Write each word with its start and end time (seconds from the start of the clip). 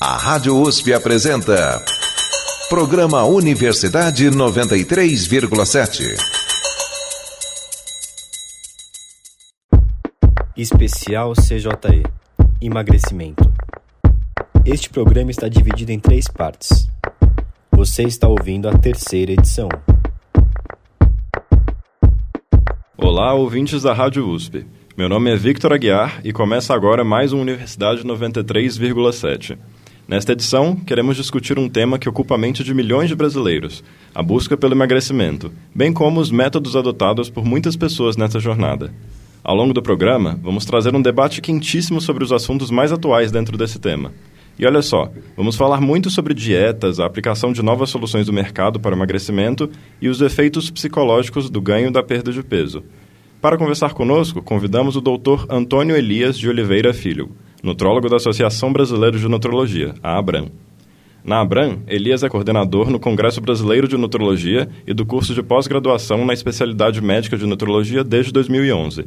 A 0.00 0.16
Rádio 0.16 0.56
USP 0.56 0.94
apresenta. 0.94 1.84
Programa 2.68 3.24
Universidade 3.24 4.30
93,7. 4.30 6.14
Especial 10.56 11.32
CJE 11.32 12.04
Emagrecimento. 12.62 13.52
Este 14.64 14.88
programa 14.88 15.32
está 15.32 15.48
dividido 15.48 15.90
em 15.90 15.98
três 15.98 16.28
partes. 16.28 16.88
Você 17.72 18.04
está 18.04 18.28
ouvindo 18.28 18.68
a 18.68 18.78
terceira 18.78 19.32
edição. 19.32 19.68
Olá, 22.96 23.34
ouvintes 23.34 23.82
da 23.82 23.92
Rádio 23.92 24.28
USP. 24.28 24.64
Meu 24.96 25.08
nome 25.08 25.32
é 25.32 25.36
Victor 25.36 25.72
Aguiar 25.72 26.20
e 26.22 26.32
começa 26.32 26.72
agora 26.72 27.02
mais 27.02 27.32
um 27.32 27.40
Universidade 27.40 28.04
93,7. 28.04 29.58
Nesta 30.08 30.32
edição, 30.32 30.74
queremos 30.74 31.18
discutir 31.18 31.58
um 31.58 31.68
tema 31.68 31.98
que 31.98 32.08
ocupa 32.08 32.34
a 32.34 32.38
mente 32.38 32.64
de 32.64 32.72
milhões 32.72 33.10
de 33.10 33.14
brasileiros: 33.14 33.84
a 34.14 34.22
busca 34.22 34.56
pelo 34.56 34.72
emagrecimento, 34.72 35.52
bem 35.74 35.92
como 35.92 36.18
os 36.18 36.30
métodos 36.30 36.74
adotados 36.74 37.28
por 37.28 37.44
muitas 37.44 37.76
pessoas 37.76 38.16
nessa 38.16 38.40
jornada. 38.40 38.90
Ao 39.44 39.54
longo 39.54 39.74
do 39.74 39.82
programa, 39.82 40.40
vamos 40.42 40.64
trazer 40.64 40.94
um 40.94 41.02
debate 41.02 41.42
quentíssimo 41.42 42.00
sobre 42.00 42.24
os 42.24 42.32
assuntos 42.32 42.70
mais 42.70 42.90
atuais 42.90 43.30
dentro 43.30 43.58
desse 43.58 43.78
tema. 43.78 44.10
E 44.58 44.64
olha 44.64 44.80
só, 44.80 45.12
vamos 45.36 45.56
falar 45.56 45.78
muito 45.78 46.08
sobre 46.08 46.32
dietas, 46.32 46.98
a 46.98 47.04
aplicação 47.04 47.52
de 47.52 47.62
novas 47.62 47.90
soluções 47.90 48.24
do 48.24 48.32
mercado 48.32 48.80
para 48.80 48.96
emagrecimento 48.96 49.68
e 50.00 50.08
os 50.08 50.22
efeitos 50.22 50.70
psicológicos 50.70 51.50
do 51.50 51.60
ganho 51.60 51.88
e 51.88 51.92
da 51.92 52.02
perda 52.02 52.32
de 52.32 52.42
peso. 52.42 52.82
Para 53.42 53.58
conversar 53.58 53.92
conosco, 53.92 54.40
convidamos 54.40 54.96
o 54.96 55.02
Dr. 55.02 55.44
Antônio 55.50 55.94
Elias 55.94 56.38
de 56.38 56.48
Oliveira 56.48 56.94
Filho, 56.94 57.30
nutrólogo 57.62 58.08
da 58.08 58.16
Associação 58.16 58.72
Brasileira 58.72 59.18
de 59.18 59.28
Nutrologia, 59.28 59.94
a 60.02 60.18
ABRAM. 60.18 60.48
Na 61.24 61.40
ABRAM, 61.40 61.80
Elias 61.86 62.22
é 62.22 62.28
coordenador 62.28 62.88
no 62.90 63.00
Congresso 63.00 63.40
Brasileiro 63.40 63.88
de 63.88 63.96
Nutrologia 63.96 64.68
e 64.86 64.94
do 64.94 65.04
curso 65.04 65.34
de 65.34 65.42
pós-graduação 65.42 66.24
na 66.24 66.32
especialidade 66.32 67.00
médica 67.02 67.36
de 67.36 67.44
nutrologia 67.44 68.04
desde 68.04 68.32
2011. 68.32 69.04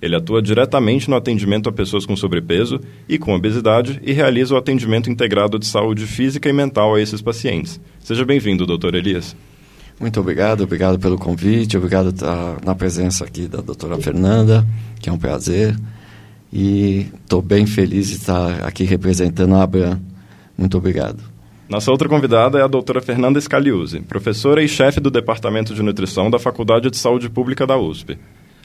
Ele 0.00 0.14
atua 0.14 0.42
diretamente 0.42 1.08
no 1.08 1.16
atendimento 1.16 1.68
a 1.68 1.72
pessoas 1.72 2.04
com 2.04 2.14
sobrepeso 2.14 2.80
e 3.08 3.18
com 3.18 3.34
obesidade 3.34 4.00
e 4.04 4.12
realiza 4.12 4.54
o 4.54 4.58
atendimento 4.58 5.10
integrado 5.10 5.58
de 5.58 5.66
saúde 5.66 6.06
física 6.06 6.48
e 6.48 6.52
mental 6.52 6.94
a 6.94 7.00
esses 7.00 7.22
pacientes. 7.22 7.80
Seja 7.98 8.24
bem-vindo, 8.24 8.66
doutor 8.66 8.94
Elias. 8.94 9.34
Muito 9.98 10.20
obrigado, 10.20 10.64
obrigado 10.64 10.98
pelo 10.98 11.16
convite, 11.16 11.78
obrigado 11.78 12.10
estar 12.10 12.58
na 12.62 12.74
presença 12.74 13.24
aqui 13.24 13.48
da 13.48 13.62
doutora 13.62 13.96
Fernanda, 13.96 14.66
que 15.00 15.08
é 15.08 15.12
um 15.12 15.18
prazer. 15.18 15.74
E 16.58 17.08
estou 17.22 17.42
bem 17.42 17.66
feliz 17.66 18.08
de 18.08 18.14
estar 18.14 18.64
aqui 18.64 18.82
representando 18.82 19.54
a 19.56 19.62
Abram. 19.62 20.00
Muito 20.56 20.78
obrigado. 20.78 21.22
Nossa 21.68 21.90
outra 21.90 22.08
convidada 22.08 22.58
é 22.58 22.62
a 22.62 22.66
doutora 22.66 23.02
Fernanda 23.02 23.38
Scaliuzzi, 23.38 24.00
professora 24.00 24.62
e 24.62 24.68
chefe 24.68 24.98
do 24.98 25.10
Departamento 25.10 25.74
de 25.74 25.82
Nutrição 25.82 26.30
da 26.30 26.38
Faculdade 26.38 26.90
de 26.90 26.96
Saúde 26.96 27.28
Pública 27.28 27.66
da 27.66 27.76
USP. 27.76 28.16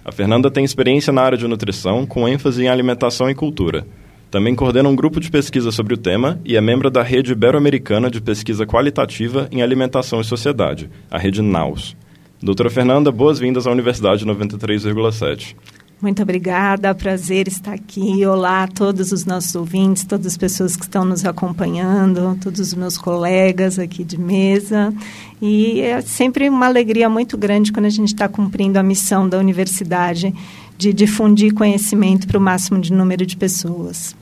A 0.06 0.12
Fernanda 0.14 0.50
tem 0.50 0.64
experiência 0.64 1.12
na 1.12 1.22
área 1.22 1.38
de 1.38 1.46
nutrição, 1.50 2.06
com 2.06 2.30
ênfase 2.30 2.64
em 2.64 2.70
alimentação 2.70 3.30
e 3.30 3.36
cultura. 3.36 3.86
Também 4.30 4.56
coordena 4.56 4.88
um 4.88 4.96
grupo 4.96 5.20
de 5.20 5.30
pesquisa 5.30 5.70
sobre 5.70 5.94
o 5.94 5.98
tema 5.98 6.40
e 6.46 6.56
é 6.56 6.62
membro 6.62 6.90
da 6.90 7.04
Rede 7.04 7.34
Ibero-Americana 7.34 8.10
de 8.10 8.22
Pesquisa 8.22 8.66
Qualitativa 8.66 9.50
em 9.52 9.62
Alimentação 9.62 10.22
e 10.22 10.24
Sociedade, 10.24 10.90
a 11.10 11.18
Rede 11.18 11.42
NAUS. 11.42 11.98
Doutora 12.42 12.70
Fernanda, 12.70 13.12
boas-vindas 13.12 13.68
à 13.68 13.72
Universidade 13.72 14.26
93,7. 14.26 15.58
Muito 16.02 16.24
obrigada, 16.24 16.96
prazer 16.96 17.48
estar 17.48 17.74
aqui. 17.74 18.26
Olá 18.26 18.64
a 18.64 18.68
todos 18.68 19.12
os 19.12 19.24
nossos 19.24 19.54
ouvintes, 19.54 20.04
todas 20.04 20.26
as 20.26 20.36
pessoas 20.36 20.76
que 20.76 20.82
estão 20.82 21.06
nos 21.06 21.24
acompanhando, 21.24 22.36
todos 22.42 22.60
os 22.60 22.74
meus 22.74 22.98
colegas 22.98 23.78
aqui 23.78 24.04
de 24.04 24.20
mesa. 24.20 24.92
E 25.40 25.80
é 25.80 26.02
sempre 26.02 26.50
uma 26.50 26.66
alegria 26.66 27.08
muito 27.08 27.38
grande 27.38 27.72
quando 27.72 27.86
a 27.86 27.90
gente 27.90 28.08
está 28.08 28.28
cumprindo 28.28 28.80
a 28.80 28.84
missão 28.84 29.30
da 29.30 29.38
universidade 29.38 30.34
de 30.76 30.92
difundir 30.92 31.54
conhecimento 31.54 32.26
para 32.26 32.40
o 32.40 32.42
máximo 32.42 32.82
de 32.82 32.92
número 32.92 33.24
de 33.24 33.38
pessoas. 33.38 34.16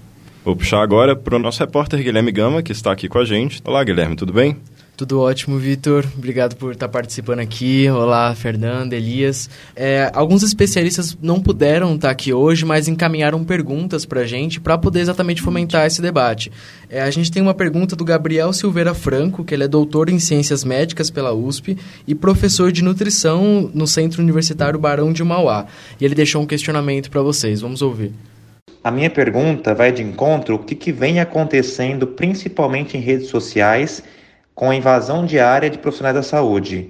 Vou 0.44 0.58
puxar 0.58 0.82
agora 0.82 1.16
para 1.16 1.38
o 1.38 1.40
nosso 1.40 1.62
repórter 1.62 2.04
Guilherme 2.04 2.34
Gama, 2.34 2.62
que 2.62 2.74
está 2.74 2.92
aqui 2.92 3.08
com 3.08 3.20
a 3.20 3.24
gente. 3.24 3.62
Olá, 3.64 3.82
Guilherme, 3.86 4.18
tudo 4.18 4.34
bem? 4.34 4.58
Tudo 5.00 5.22
ótimo, 5.22 5.58
Vitor. 5.58 6.06
Obrigado 6.18 6.58
por 6.58 6.74
estar 6.74 6.90
participando 6.90 7.40
aqui. 7.40 7.90
Olá, 7.90 8.36
Fernanda, 8.36 8.98
Elias. 8.98 9.50
É, 9.74 10.12
alguns 10.14 10.44
especialistas 10.44 11.18
não 11.22 11.40
puderam 11.40 11.96
estar 11.96 12.10
aqui 12.10 12.34
hoje, 12.34 12.66
mas 12.66 12.90
encaminharam 12.90 13.42
perguntas 13.46 14.06
para 14.06 14.20
a 14.20 14.26
gente 14.26 14.60
para 14.60 14.78
poder 14.78 15.00
exatamente 15.00 15.42
fomentar 15.42 15.88
esse 15.88 16.02
debate. 16.02 16.52
É, 16.90 17.02
a 17.02 17.10
gente 17.12 17.32
tem 17.32 17.42
uma 17.42 17.54
pergunta 17.54 17.96
do 17.96 18.04
Gabriel 18.04 18.52
Silveira 18.52 18.94
Franco, 18.94 19.46
que 19.46 19.54
ele 19.54 19.64
é 19.64 19.70
doutor 19.70 20.10
em 20.10 20.20
Ciências 20.20 20.66
Médicas 20.66 21.10
pela 21.10 21.34
USP 21.34 21.78
e 22.06 22.14
professor 22.14 22.70
de 22.70 22.84
nutrição 22.84 23.72
no 23.74 23.88
Centro 23.88 24.22
Universitário 24.22 24.78
Barão 24.78 25.14
de 25.14 25.24
Mauá. 25.24 25.66
E 25.98 26.04
ele 26.04 26.14
deixou 26.14 26.42
um 26.42 26.46
questionamento 26.46 27.10
para 27.10 27.22
vocês. 27.22 27.62
Vamos 27.62 27.82
ouvir. 27.82 28.12
A 28.84 28.92
minha 28.92 29.10
pergunta 29.10 29.74
vai 29.74 29.94
de 29.94 30.04
encontro 30.04 30.56
ao 30.56 30.60
que, 30.60 30.76
que 30.76 30.92
vem 30.92 31.22
acontecendo 31.22 32.06
principalmente 32.06 32.98
em 32.98 33.00
redes 33.00 33.28
sociais 33.28 34.04
com 34.60 34.72
a 34.72 34.76
invasão 34.76 35.26
diária 35.26 35.70
de 35.70 35.78
profissionais 35.78 36.14
da 36.14 36.22
saúde. 36.22 36.90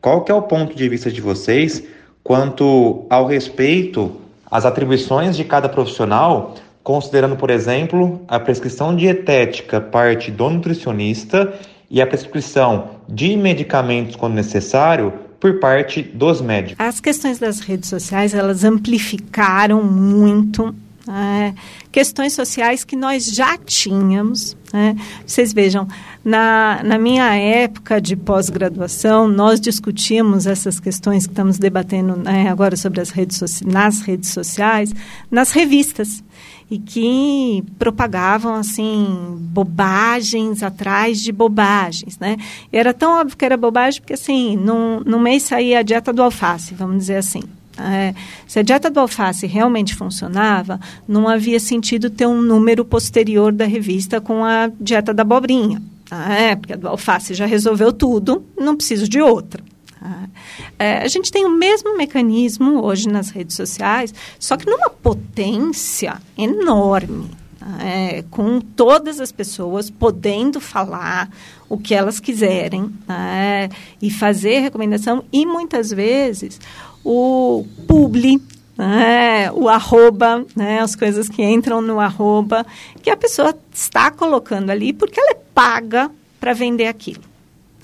Qual 0.00 0.24
que 0.24 0.32
é 0.32 0.34
o 0.34 0.40
ponto 0.40 0.74
de 0.74 0.88
vista 0.88 1.12
de 1.12 1.20
vocês 1.20 1.82
quanto 2.24 3.04
ao 3.10 3.26
respeito 3.26 4.12
às 4.50 4.64
atribuições 4.64 5.36
de 5.36 5.44
cada 5.44 5.68
profissional, 5.68 6.54
considerando, 6.82 7.36
por 7.36 7.50
exemplo, 7.50 8.22
a 8.26 8.40
prescrição 8.40 8.96
dietética 8.96 9.82
parte 9.82 10.30
do 10.30 10.48
nutricionista 10.48 11.52
e 11.90 12.00
a 12.00 12.06
prescrição 12.06 12.92
de 13.06 13.36
medicamentos 13.36 14.16
quando 14.16 14.32
necessário 14.32 15.12
por 15.38 15.60
parte 15.60 16.00
dos 16.00 16.40
médicos. 16.40 16.82
As 16.82 17.00
questões 17.00 17.38
das 17.38 17.60
redes 17.60 17.90
sociais, 17.90 18.32
elas 18.32 18.64
amplificaram 18.64 19.82
muito 19.82 20.74
é, 21.10 21.54
questões 21.90 22.32
sociais 22.32 22.84
que 22.84 22.96
nós 22.96 23.26
já 23.26 23.56
tínhamos. 23.58 24.56
Né? 24.72 24.96
Vocês 25.26 25.52
vejam, 25.52 25.86
na, 26.24 26.80
na 26.84 26.98
minha 26.98 27.34
época 27.34 28.00
de 28.00 28.16
pós-graduação, 28.16 29.26
nós 29.28 29.60
discutimos 29.60 30.46
essas 30.46 30.78
questões 30.78 31.26
que 31.26 31.32
estamos 31.32 31.58
debatendo 31.58 32.16
né, 32.16 32.48
agora 32.48 32.76
sobre 32.76 33.00
as 33.00 33.10
redes 33.10 33.60
nas 33.62 34.00
redes 34.02 34.30
sociais, 34.30 34.92
nas 35.30 35.52
revistas 35.52 36.22
e 36.70 36.78
que 36.78 37.64
propagavam 37.78 38.54
assim 38.54 39.36
bobagens 39.40 40.62
atrás 40.62 41.20
de 41.20 41.32
bobagens, 41.32 42.16
né? 42.18 42.36
E 42.72 42.78
era 42.78 42.94
tão 42.94 43.20
óbvio 43.20 43.36
que 43.36 43.44
era 43.44 43.56
bobagem 43.56 44.00
porque 44.00 44.14
assim, 44.14 44.56
num, 44.56 45.00
num 45.00 45.18
mês 45.18 45.42
saía 45.42 45.80
a 45.80 45.82
dieta 45.82 46.12
do 46.12 46.22
alface, 46.22 46.72
vamos 46.74 46.98
dizer 46.98 47.16
assim. 47.16 47.42
É, 47.80 48.14
se 48.46 48.58
a 48.58 48.62
dieta 48.62 48.90
do 48.90 49.00
alface 49.00 49.46
realmente 49.46 49.94
funcionava, 49.94 50.78
não 51.06 51.28
havia 51.28 51.60
sentido 51.60 52.10
ter 52.10 52.26
um 52.26 52.40
número 52.40 52.84
posterior 52.84 53.52
da 53.52 53.64
revista 53.64 54.20
com 54.20 54.44
a 54.44 54.70
dieta 54.80 55.14
da 55.14 55.22
abobrinha. 55.22 55.82
É, 56.10 56.56
porque 56.56 56.72
a 56.72 56.76
do 56.76 56.88
alface 56.88 57.34
já 57.34 57.46
resolveu 57.46 57.92
tudo, 57.92 58.44
não 58.58 58.76
preciso 58.76 59.08
de 59.08 59.20
outra. 59.20 59.62
É, 60.78 61.02
a 61.02 61.08
gente 61.08 61.30
tem 61.30 61.44
o 61.44 61.50
mesmo 61.50 61.96
mecanismo 61.96 62.82
hoje 62.82 63.08
nas 63.08 63.30
redes 63.30 63.54
sociais, 63.54 64.14
só 64.38 64.56
que 64.56 64.68
numa 64.68 64.88
potência 64.88 66.20
enorme. 66.36 67.30
É, 67.78 68.24
com 68.30 68.58
todas 68.58 69.20
as 69.20 69.30
pessoas 69.30 69.90
podendo 69.90 70.58
falar 70.58 71.28
o 71.68 71.76
que 71.76 71.94
elas 71.94 72.18
quiserem 72.18 72.90
é, 73.06 73.68
e 74.00 74.10
fazer 74.10 74.60
recomendação 74.60 75.24
e 75.30 75.44
muitas 75.44 75.90
vezes 75.90 76.58
o 77.04 77.64
publi, 77.86 78.40
né, 78.76 79.50
o 79.52 79.68
arroba, 79.68 80.44
né, 80.56 80.80
as 80.80 80.96
coisas 80.96 81.28
que 81.28 81.42
entram 81.42 81.80
no 81.80 82.00
arroba, 82.00 82.66
que 83.02 83.10
a 83.10 83.16
pessoa 83.16 83.54
está 83.72 84.10
colocando 84.10 84.70
ali 84.70 84.92
porque 84.92 85.20
ela 85.20 85.32
é 85.32 85.40
paga 85.54 86.10
para 86.38 86.52
vender 86.52 86.86
aquilo. 86.86 87.22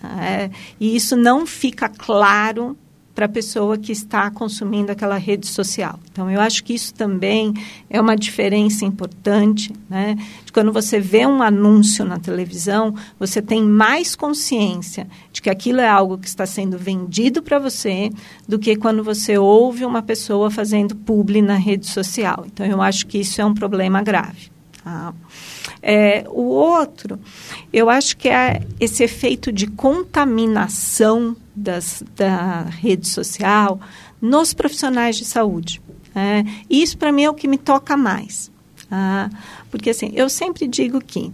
Né, 0.02 0.50
e 0.81 0.96
isso 0.96 1.17
não 1.17 1.46
fica 1.46 1.88
claro 1.88 2.76
para 3.16 3.24
a 3.24 3.28
pessoa 3.30 3.78
que 3.78 3.92
está 3.92 4.30
consumindo 4.30 4.92
aquela 4.92 5.16
rede 5.16 5.46
social. 5.46 5.98
Então, 6.12 6.30
eu 6.30 6.38
acho 6.38 6.62
que 6.62 6.74
isso 6.74 6.92
também 6.92 7.54
é 7.88 7.98
uma 7.98 8.14
diferença 8.14 8.84
importante, 8.84 9.72
né? 9.88 10.18
De 10.44 10.52
quando 10.52 10.70
você 10.70 11.00
vê 11.00 11.26
um 11.26 11.42
anúncio 11.42 12.04
na 12.04 12.18
televisão, 12.18 12.94
você 13.18 13.40
tem 13.40 13.62
mais 13.62 14.14
consciência 14.14 15.08
de 15.32 15.40
que 15.40 15.48
aquilo 15.48 15.80
é 15.80 15.88
algo 15.88 16.18
que 16.18 16.28
está 16.28 16.44
sendo 16.44 16.76
vendido 16.76 17.42
para 17.42 17.58
você 17.58 18.10
do 18.46 18.58
que 18.58 18.76
quando 18.76 19.02
você 19.02 19.38
ouve 19.38 19.86
uma 19.86 20.02
pessoa 20.02 20.50
fazendo 20.50 20.94
publi 20.94 21.40
na 21.40 21.56
rede 21.56 21.86
social. 21.86 22.44
Então, 22.46 22.66
eu 22.66 22.82
acho 22.82 23.06
que 23.06 23.16
isso 23.16 23.40
é 23.40 23.44
um 23.46 23.54
problema 23.54 24.02
grave. 24.02 24.50
Tá? 24.84 25.14
É, 25.82 26.26
o 26.28 26.42
outro, 26.42 27.18
eu 27.72 27.88
acho 27.88 28.14
que 28.18 28.28
é 28.28 28.60
esse 28.78 29.02
efeito 29.02 29.50
de 29.50 29.66
contaminação 29.66 31.34
das, 31.56 32.03
da 32.14 32.62
rede 32.62 33.08
social 33.08 33.81
nos 34.20 34.53
profissionais 34.53 35.17
de 35.17 35.25
saúde. 35.25 35.81
É, 36.14 36.44
isso, 36.69 36.97
para 36.97 37.12
mim, 37.12 37.25
é 37.25 37.31
o 37.31 37.35
que 37.35 37.49
me 37.49 37.58
toca 37.58 37.97
mais. 37.97 38.50
Ah, 38.91 39.29
porque, 39.70 39.91
assim, 39.91 40.12
eu 40.14 40.29
sempre 40.29 40.67
digo 40.67 41.00
que 41.00 41.32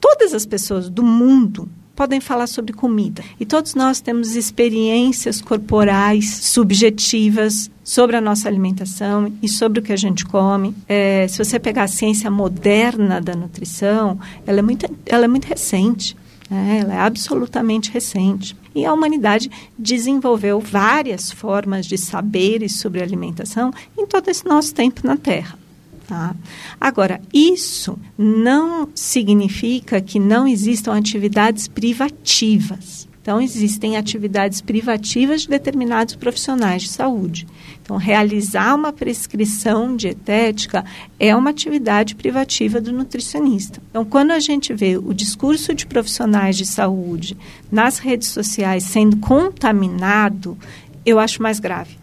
todas 0.00 0.32
as 0.34 0.46
pessoas 0.46 0.88
do 0.88 1.02
mundo 1.02 1.68
podem 1.94 2.20
falar 2.20 2.46
sobre 2.46 2.72
comida. 2.72 3.22
E 3.38 3.44
todos 3.44 3.74
nós 3.74 4.00
temos 4.00 4.34
experiências 4.34 5.40
corporais 5.40 6.38
subjetivas 6.42 7.70
sobre 7.84 8.16
a 8.16 8.20
nossa 8.20 8.48
alimentação 8.48 9.32
e 9.42 9.48
sobre 9.48 9.80
o 9.80 9.82
que 9.82 9.92
a 9.92 9.96
gente 9.96 10.24
come. 10.24 10.74
É, 10.88 11.26
se 11.28 11.38
você 11.38 11.58
pegar 11.58 11.84
a 11.84 11.88
ciência 11.88 12.30
moderna 12.30 13.20
da 13.20 13.34
nutrição, 13.34 14.18
ela 14.46 14.60
é 14.60 14.62
muito, 14.62 14.86
ela 15.06 15.26
é 15.26 15.28
muito 15.28 15.44
recente. 15.44 16.16
Né? 16.52 16.80
Ela 16.82 16.94
é 16.94 16.98
absolutamente 16.98 17.90
recente. 17.90 18.54
E 18.74 18.84
a 18.84 18.92
humanidade 18.92 19.50
desenvolveu 19.78 20.60
várias 20.60 21.30
formas 21.32 21.86
de 21.86 21.96
saberes 21.96 22.76
sobre 22.76 23.02
alimentação 23.02 23.72
em 23.96 24.06
todo 24.06 24.28
esse 24.28 24.44
nosso 24.44 24.74
tempo 24.74 25.00
na 25.02 25.16
Terra. 25.16 25.58
Tá? 26.06 26.36
Agora, 26.78 27.22
isso 27.32 27.98
não 28.18 28.86
significa 28.94 29.98
que 29.98 30.18
não 30.18 30.46
existam 30.46 30.94
atividades 30.94 31.68
privativas. 31.68 33.08
Então, 33.22 33.40
existem 33.40 33.96
atividades 33.96 34.60
privativas 34.60 35.42
de 35.42 35.48
determinados 35.48 36.16
profissionais 36.16 36.82
de 36.82 36.88
saúde. 36.88 37.46
Então, 37.82 37.96
realizar 37.96 38.74
uma 38.74 38.92
prescrição 38.92 39.96
dietética 39.96 40.84
é 41.18 41.34
uma 41.34 41.50
atividade 41.50 42.14
privativa 42.14 42.80
do 42.80 42.92
nutricionista. 42.92 43.82
Então, 43.90 44.04
quando 44.04 44.30
a 44.30 44.38
gente 44.38 44.72
vê 44.72 44.96
o 44.96 45.12
discurso 45.12 45.74
de 45.74 45.86
profissionais 45.86 46.56
de 46.56 46.64
saúde 46.64 47.36
nas 47.70 47.98
redes 47.98 48.28
sociais 48.28 48.84
sendo 48.84 49.16
contaminado, 49.16 50.56
eu 51.04 51.18
acho 51.18 51.42
mais 51.42 51.58
grave. 51.58 51.98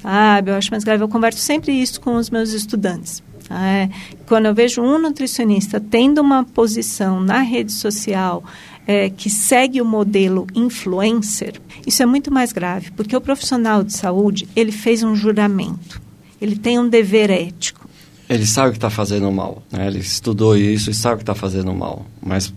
Sabe? 0.00 0.50
Eu 0.50 0.54
acho 0.54 0.70
mais 0.70 0.84
grave. 0.84 1.02
Eu 1.02 1.08
converso 1.08 1.40
sempre 1.40 1.72
isso 1.72 2.00
com 2.00 2.14
os 2.14 2.30
meus 2.30 2.52
estudantes. 2.52 3.22
É, 3.50 3.90
quando 4.26 4.46
eu 4.46 4.54
vejo 4.54 4.80
um 4.80 4.98
nutricionista 4.98 5.78
tendo 5.78 6.20
uma 6.20 6.44
posição 6.44 7.20
na 7.20 7.40
rede 7.40 7.72
social 7.72 8.42
é, 8.86 9.08
que 9.10 9.30
segue 9.30 9.80
o 9.80 9.84
modelo 9.84 10.46
influencer, 10.54 11.60
isso 11.86 12.02
é 12.02 12.06
muito 12.06 12.32
mais 12.32 12.52
grave, 12.52 12.90
porque 12.92 13.16
o 13.16 13.20
profissional 13.20 13.82
de 13.82 13.92
saúde 13.92 14.48
ele 14.54 14.72
fez 14.72 15.02
um 15.02 15.14
juramento, 15.14 16.00
ele 16.40 16.56
tem 16.56 16.78
um 16.78 16.88
dever 16.88 17.30
ético. 17.30 17.88
Ele 18.28 18.46
sabe 18.46 18.70
que 18.70 18.78
está 18.78 18.90
fazendo 18.90 19.30
mal, 19.30 19.62
né? 19.70 19.86
ele 19.86 19.98
estudou 19.98 20.56
isso 20.56 20.90
e 20.90 20.94
sabe 20.94 21.16
que 21.16 21.22
está 21.22 21.34
fazendo 21.34 21.74
mal, 21.74 22.06
mas 22.22 22.52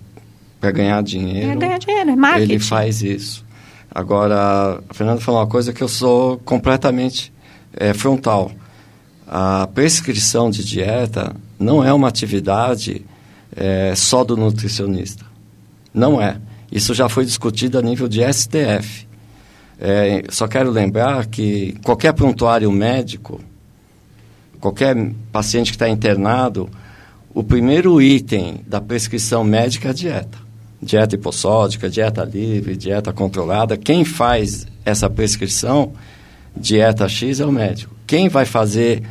para 0.59 0.71
ganhar 0.71 1.01
dinheiro, 1.03 1.51
é 1.51 1.56
ganhar 1.56 1.77
dinheiro, 1.77 2.09
é 2.09 2.15
marketing. 2.15 2.51
ele 2.51 2.59
faz 2.59 3.01
isso. 3.01 3.45
Agora, 3.89 4.81
a 4.89 4.94
Fernanda 4.94 5.21
falou 5.21 5.41
uma 5.41 5.47
coisa 5.47 5.73
que 5.73 5.81
eu 5.81 5.88
sou 5.88 6.38
completamente 6.39 7.33
é, 7.73 7.94
frontal 7.94 8.51
a 9.27 9.68
prescrição 9.68 10.50
de 10.50 10.63
dieta 10.63 11.35
não 11.59 11.83
é 11.83 11.91
uma 11.91 12.07
atividade 12.07 13.06
é, 13.53 13.94
só 13.95 14.23
do 14.23 14.38
nutricionista. 14.38 15.25
Não 15.97 16.21
é. 16.21 16.38
Isso 16.71 16.94
já 16.94 17.09
foi 17.09 17.25
discutido 17.25 17.79
a 17.79 17.81
nível 17.81 18.07
de 18.07 18.21
STF. 18.31 19.07
É, 19.79 20.23
só 20.29 20.47
quero 20.47 20.69
lembrar 20.69 21.25
que 21.25 21.75
qualquer 21.83 22.13
prontuário 22.13 22.71
médico, 22.71 23.41
qualquer 24.59 24.95
paciente 25.31 25.71
que 25.71 25.75
está 25.75 25.89
internado, 25.89 26.69
o 27.33 27.44
primeiro 27.44 27.99
item 27.99 28.61
da 28.67 28.79
prescrição 28.79 29.44
médica 29.44 29.88
é 29.88 29.91
a 29.91 29.94
dieta. 29.94 30.38
Dieta 30.79 31.15
hipossódica, 31.15 31.89
dieta 31.89 32.23
livre, 32.23 32.77
dieta 32.77 33.11
controlada. 33.11 33.75
Quem 33.75 34.05
faz 34.05 34.67
essa 34.85 35.09
prescrição, 35.09 35.94
dieta 36.55 37.09
X, 37.09 37.39
é 37.39 37.45
o 37.45 37.51
médico. 37.51 37.95
Quem 38.05 38.29
vai 38.29 38.45
fazer 38.45 39.01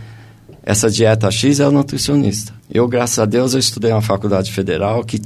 essa 0.62 0.88
dieta 0.88 1.30
X 1.32 1.58
é 1.58 1.66
o 1.66 1.72
nutricionista. 1.72 2.54
Eu, 2.70 2.86
graças 2.86 3.18
a 3.18 3.24
Deus, 3.24 3.54
eu 3.54 3.60
estudei 3.60 3.90
uma 3.90 4.02
faculdade 4.02 4.52
federal 4.52 5.02
que 5.04 5.20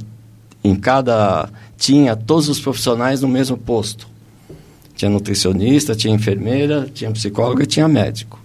em 0.63 0.75
cada 0.75 1.49
tinha 1.77 2.15
todos 2.15 2.47
os 2.47 2.59
profissionais 2.59 3.21
no 3.21 3.27
mesmo 3.27 3.57
posto. 3.57 4.07
Tinha 4.95 5.09
nutricionista, 5.09 5.95
tinha 5.95 6.13
enfermeira, 6.13 6.87
tinha 6.93 7.11
psicólogo 7.11 7.61
e 7.63 7.65
tinha 7.65 7.87
médico. 7.87 8.39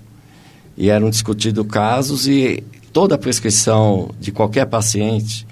E 0.76 0.88
eram 0.88 1.10
discutidos 1.10 1.66
casos 1.66 2.26
e 2.26 2.62
toda 2.92 3.14
a 3.14 3.18
prescrição 3.18 4.10
de 4.18 4.32
qualquer 4.32 4.66
paciente, 4.66 5.46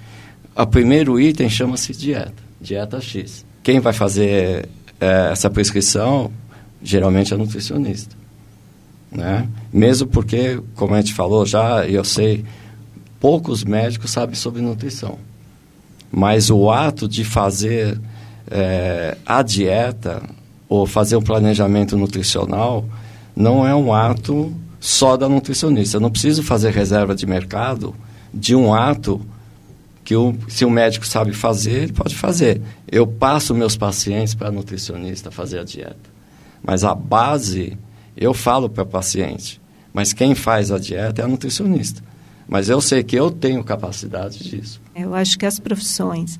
o 0.57 0.67
primeiro 0.67 1.21
item 1.21 1.51
chama-se 1.51 1.93
dieta, 1.93 2.43
dieta 2.61 3.01
X. 3.01 3.45
Quem 3.63 3.81
vai 3.81 3.93
fazer 3.93 4.69
é, 5.01 5.31
essa 5.33 5.51
prescrição 5.51 6.31
geralmente 6.83 7.35
é 7.35 7.37
nutricionista. 7.37 8.17
Né? 9.11 9.49
Mesmo 9.73 10.09
porque, 10.09 10.61
como 10.75 10.95
a 10.95 11.01
gente 11.01 11.15
falou 11.15 11.45
já, 11.45 11.87
eu 11.87 12.05
sei, 12.05 12.45
poucos 13.21 13.65
médicos 13.65 14.11
sabem 14.11 14.35
sobre 14.35 14.63
nutrição. 14.63 15.19
Mas 16.17 16.49
o 16.49 16.71
ato 16.71 17.09
de 17.09 17.25
fazer 17.25 18.01
é, 18.49 19.17
a 19.27 19.43
dieta 19.43 20.23
ou 20.69 20.87
fazer 20.87 21.17
um 21.17 21.23
planejamento 21.23 21.97
nutricional 21.97 22.85
não 23.35 23.67
é 23.67 23.75
um 23.75 23.93
ato 23.93 24.55
só 24.79 25.17
da 25.17 25.29
nutricionista. 25.29 25.97
Eu 25.97 26.01
não 26.01 26.13
preciso 26.13 26.43
fazer 26.45 26.71
reserva 26.71 27.17
de 27.17 27.27
mercado 27.27 27.93
de 28.33 28.55
um 28.55 28.73
ato 28.73 29.21
que 30.05 30.15
o, 30.15 30.37
se 30.47 30.65
o 30.65 30.71
médico 30.71 31.05
sabe 31.05 31.33
fazer, 31.33 31.83
ele 31.85 31.93
pode 31.93 32.15
fazer. 32.15 32.61
Eu 32.87 33.09
passo 33.09 33.53
meus 33.53 33.77
pacientes 33.77 34.35
para 34.35 34.53
nutricionista 34.53 35.33
fazer 35.33 35.59
a 35.59 35.65
dieta. 35.65 36.15
Mas 36.63 36.85
a 36.85 36.95
base 36.95 37.77
eu 38.17 38.33
falo 38.33 38.69
para 38.69 38.85
o 38.85 38.87
paciente, 38.87 39.61
mas 39.93 40.13
quem 40.13 40.37
faz 40.37 40.71
a 40.71 40.79
dieta 40.79 41.23
é 41.23 41.25
a 41.25 41.29
nutricionista. 41.29 42.03
Mas 42.49 42.69
eu 42.69 42.81
sei 42.81 43.03
que 43.03 43.17
eu 43.17 43.31
tenho 43.31 43.63
capacidade 43.65 44.39
disso. 44.39 44.81
Eu 44.95 45.15
acho 45.15 45.39
que 45.39 45.47
as 45.47 45.59
profissões, 45.59 46.39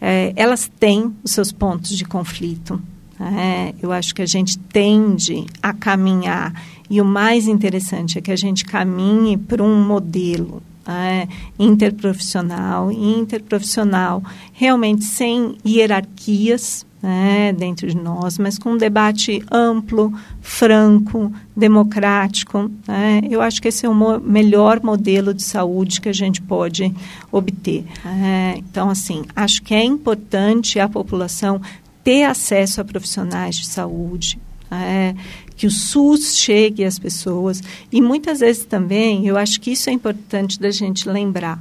é, 0.00 0.32
elas 0.36 0.70
têm 0.78 1.14
os 1.24 1.30
seus 1.30 1.52
pontos 1.52 1.96
de 1.96 2.04
conflito. 2.04 2.80
É, 3.18 3.74
eu 3.82 3.92
acho 3.92 4.14
que 4.14 4.20
a 4.20 4.26
gente 4.26 4.58
tende 4.58 5.46
a 5.62 5.72
caminhar, 5.72 6.52
e 6.88 7.00
o 7.00 7.04
mais 7.04 7.48
interessante 7.48 8.18
é 8.18 8.20
que 8.20 8.30
a 8.30 8.36
gente 8.36 8.64
caminhe 8.64 9.36
para 9.36 9.62
um 9.62 9.82
modelo 9.82 10.62
é, 10.86 11.26
interprofissional 11.58 12.92
interprofissional 12.92 14.22
realmente 14.52 15.04
sem 15.04 15.56
hierarquias, 15.66 16.86
né, 17.02 17.52
dentro 17.52 17.86
de 17.86 17.96
nós, 17.96 18.38
mas 18.38 18.58
com 18.58 18.72
um 18.72 18.76
debate 18.76 19.42
amplo, 19.50 20.12
franco, 20.40 21.32
democrático. 21.54 22.70
Né? 22.86 23.20
Eu 23.30 23.40
acho 23.42 23.60
que 23.60 23.68
esse 23.68 23.86
é 23.86 23.88
o 23.88 23.94
mo 23.94 24.18
melhor 24.18 24.82
modelo 24.82 25.32
de 25.32 25.42
saúde 25.42 26.00
que 26.00 26.08
a 26.08 26.12
gente 26.12 26.42
pode 26.42 26.92
obter. 27.30 27.84
É, 28.04 28.54
então, 28.58 28.90
assim, 28.90 29.24
acho 29.36 29.62
que 29.62 29.74
é 29.74 29.84
importante 29.84 30.80
a 30.80 30.88
população 30.88 31.60
ter 32.02 32.24
acesso 32.24 32.80
a 32.80 32.84
profissionais 32.84 33.56
de 33.56 33.66
saúde, 33.66 34.38
é, 34.70 35.14
que 35.56 35.66
o 35.66 35.70
SUS 35.70 36.36
chegue 36.36 36.84
às 36.84 36.98
pessoas. 36.98 37.62
E 37.90 38.00
muitas 38.00 38.40
vezes 38.40 38.64
também, 38.64 39.26
eu 39.26 39.36
acho 39.36 39.60
que 39.60 39.72
isso 39.72 39.88
é 39.88 39.92
importante 39.92 40.60
da 40.60 40.70
gente 40.70 41.08
lembrar. 41.08 41.58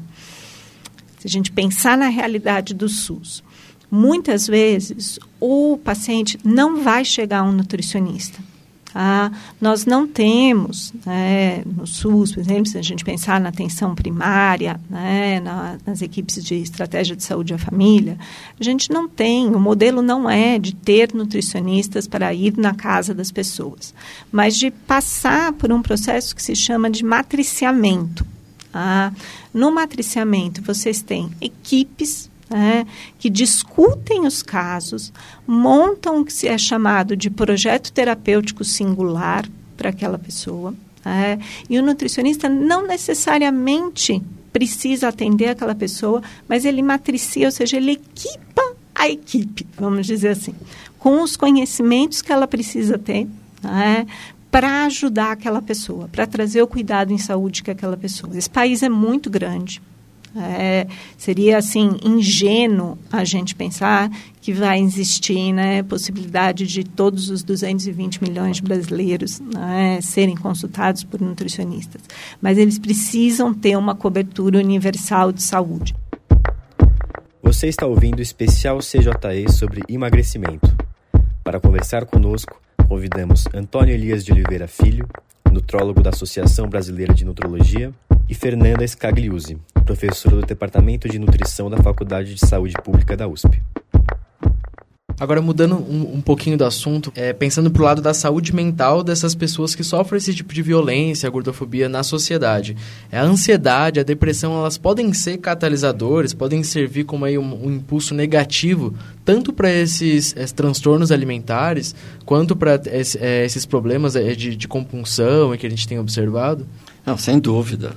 Se 1.20 1.28
a 1.28 1.30
gente 1.30 1.52
pensar 1.52 1.98
na 1.98 2.10
realidade 2.10 2.74
do 2.74 2.90
SUS, 2.90 3.44
muitas 3.90 4.48
vezes 4.48 5.18
o 5.40 5.78
paciente 5.84 6.38
não 6.44 6.84
vai 6.84 7.06
chegar 7.06 7.40
a 7.40 7.44
um 7.44 7.52
nutricionista. 7.52 8.40
Tá? 8.96 9.30
Nós 9.60 9.86
não 9.86 10.08
temos, 10.08 10.94
né, 11.06 11.64
no 11.66 11.86
SUS, 11.86 12.32
por 12.32 12.40
exemplo, 12.40 12.68
se 12.68 12.78
a 12.78 12.82
gente 12.82 13.04
pensar 13.04 13.42
na 13.42 13.50
atenção 13.50 13.94
primária, 13.94 14.80
né, 14.90 15.42
na, 15.42 15.78
nas 15.86 16.02
equipes 16.02 16.42
de 16.42 16.56
estratégia 16.56 17.14
de 17.14 17.22
saúde 17.22 17.54
à 17.54 17.58
família, 17.58 18.18
a 18.58 18.64
gente 18.64 18.90
não 18.90 19.06
tem, 19.06 19.54
o 19.54 19.60
modelo 19.60 20.02
não 20.02 20.30
é 20.30 20.58
de 20.58 20.74
ter 20.74 21.14
nutricionistas 21.14 22.08
para 22.08 22.34
ir 22.34 22.58
na 22.58 22.74
casa 22.74 23.14
das 23.14 23.34
pessoas, 23.34 23.94
mas 24.32 24.56
de 24.56 24.72
passar 24.72 25.52
por 25.52 25.74
um 25.74 25.82
processo 25.82 26.34
que 26.34 26.42
se 26.42 26.56
chama 26.56 26.90
de 26.90 27.04
matriciamento. 27.04 28.26
Tá? 28.72 29.12
No 29.54 29.74
matriciamento, 29.74 30.62
vocês 30.62 31.02
têm 31.02 31.32
equipes 31.42 32.30
né, 32.50 32.86
que 33.18 33.30
discutem 33.30 34.26
os 34.26 34.44
casos, 34.44 35.12
montam 35.48 36.22
o 36.22 36.26
que 36.26 36.48
é 36.48 36.58
chamado 36.58 37.16
de 37.16 37.30
projeto 37.30 37.92
terapêutico 37.92 38.64
singular 38.64 39.46
para 39.76 39.90
aquela 39.90 40.18
pessoa. 40.18 40.74
Né, 41.04 41.40
e 41.70 41.78
o 41.78 41.84
nutricionista 41.84 42.50
não 42.50 42.86
necessariamente 42.88 44.22
precisa 44.52 45.10
atender 45.10 45.50
aquela 45.50 45.76
pessoa, 45.76 46.22
mas 46.48 46.66
ele 46.66 46.82
matricia, 46.82 47.48
ou 47.48 47.52
seja, 47.52 47.78
ele 47.78 47.92
equipa 47.92 48.76
a 48.94 49.10
equipe, 49.10 49.68
vamos 49.78 50.08
dizer 50.08 50.30
assim, 50.30 50.56
com 50.98 51.22
os 51.22 51.36
conhecimentos 51.36 52.22
que 52.22 52.32
ela 52.32 52.48
precisa 52.48 52.98
ter, 52.98 53.28
né, 53.62 54.08
para 54.50 54.86
ajudar 54.86 55.34
aquela 55.34 55.62
pessoa, 55.62 56.08
para 56.08 56.26
trazer 56.26 56.62
o 56.62 56.68
cuidado 56.68 57.12
em 57.12 57.18
saúde 57.18 57.62
que 57.62 57.70
aquela 57.70 57.98
pessoa. 57.98 58.36
Esse 58.38 58.50
país 58.50 58.82
é 58.82 58.88
muito 58.88 59.30
grande, 59.30 59.82
é, 60.36 60.88
seria 61.18 61.58
assim 61.58 61.98
ingênuo 62.04 62.98
a 63.12 63.24
gente 63.24 63.56
pensar 63.56 64.10
que 64.42 64.54
vai 64.54 64.80
existir 64.80 65.52
né, 65.54 65.82
possibilidade 65.82 66.68
de 66.68 66.84
todos 66.84 67.30
os 67.30 67.42
220 67.44 68.22
milhões 68.22 68.58
de 68.58 68.64
brasileiros 68.64 69.40
né, 69.40 70.00
serem 70.02 70.36
consultados 70.36 71.04
por 71.04 71.20
nutricionistas. 71.20 72.02
Mas 72.42 72.58
eles 72.58 72.78
precisam 72.78 73.54
ter 73.54 73.76
uma 73.78 73.96
cobertura 73.96 74.60
universal 74.60 75.32
de 75.32 75.42
saúde. 75.42 75.96
Você 77.42 77.68
está 77.68 77.86
ouvindo 77.86 78.20
o 78.20 78.22
especial 78.22 78.80
CJE 78.80 79.52
sobre 79.52 79.82
emagrecimento. 79.88 80.76
Para 81.44 81.60
conversar 81.60 82.06
conosco, 82.06 82.60
convidamos 82.88 83.46
Antônio 83.54 83.94
Elias 83.94 84.26
de 84.26 84.32
Oliveira 84.32 84.68
Filho, 84.68 85.08
nutrólogo 85.52 86.02
da 86.02 86.10
Associação 86.10 86.68
Brasileira 86.68 87.14
de 87.14 87.24
Nutrologia, 87.24 87.94
e 88.28 88.34
Fernanda 88.34 88.86
Scagliuzzi, 88.86 89.58
professora 89.86 90.36
do 90.36 90.42
Departamento 90.42 91.08
de 91.08 91.20
Nutrição 91.20 91.70
da 91.70 91.78
Faculdade 91.78 92.34
de 92.34 92.46
Saúde 92.46 92.74
Pública 92.84 93.16
da 93.16 93.28
USP. 93.28 93.62
Agora, 95.18 95.42
mudando 95.42 95.76
um, 95.76 96.16
um 96.16 96.22
pouquinho 96.22 96.58
do 96.58 96.66
assunto, 96.66 97.10
é, 97.16 97.32
pensando 97.32 97.72
pro 97.72 97.86
lado 97.86 98.02
da 98.02 98.14
saúde 98.14 98.54
mental 98.54 99.02
dessas 99.02 99.34
pessoas 99.34 99.74
que 99.74 99.82
sofrem 99.82 100.18
esse 100.18 100.36
tipo 100.36 100.54
de 100.54 100.62
violência, 100.62 101.30
gordofobia 101.30 101.88
na 101.88 102.04
sociedade. 102.04 102.76
É, 103.10 103.18
a 103.18 103.24
ansiedade, 103.24 103.98
a 103.98 104.04
depressão, 104.04 104.58
elas 104.58 104.78
podem 104.78 105.14
ser 105.14 105.38
catalisadores, 105.38 106.34
podem 106.34 106.64
servir 106.64 107.06
como 107.06 107.24
aí 107.24 107.38
um, 107.38 107.66
um 107.66 107.72
impulso 107.72 108.14
negativo, 108.14 108.94
tanto 109.24 109.54
para 109.54 109.72
esses, 109.72 110.36
esses, 110.36 110.52
transtornos 110.52 111.14
alimentares, 111.14 111.96
quanto 112.26 112.54
para 112.54 112.82
esse, 112.88 113.18
é, 113.20 113.46
esses 113.46 113.66
problemas 113.66 114.18
é, 114.18 114.36
de, 114.36 114.54
de 114.54 114.68
compulsão 114.68 115.56
que 115.56 115.66
a 115.66 115.70
gente 115.70 115.88
tem 115.88 115.98
observado? 115.98 116.68
Não, 117.06 117.18
sem 117.18 117.40
dúvida. 117.40 117.96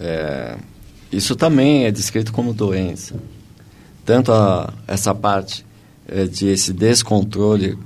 É, 0.00 0.56
isso 1.10 1.34
também 1.34 1.84
é 1.84 1.90
descrito 1.90 2.32
como 2.32 2.52
doença. 2.52 3.14
Tanto 4.04 4.32
a, 4.32 4.72
essa 4.86 5.14
parte 5.14 5.64
é, 6.06 6.24
de 6.26 6.48
esse 6.48 6.72
descontrole 6.72 7.78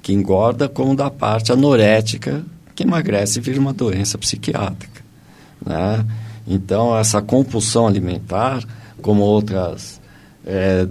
que 0.00 0.12
engorda, 0.12 0.68
como 0.68 0.96
da 0.96 1.10
parte 1.10 1.52
anorética 1.52 2.44
que 2.74 2.84
emagrece 2.84 3.38
e 3.38 3.42
vira 3.42 3.60
uma 3.60 3.72
doença 3.72 4.16
psiquiátrica. 4.16 5.02
Né? 5.64 6.06
Então, 6.46 6.96
essa 6.96 7.20
compulsão 7.20 7.86
alimentar, 7.86 8.64
como 9.02 9.22
outras, 9.22 10.00
é, 10.46 10.88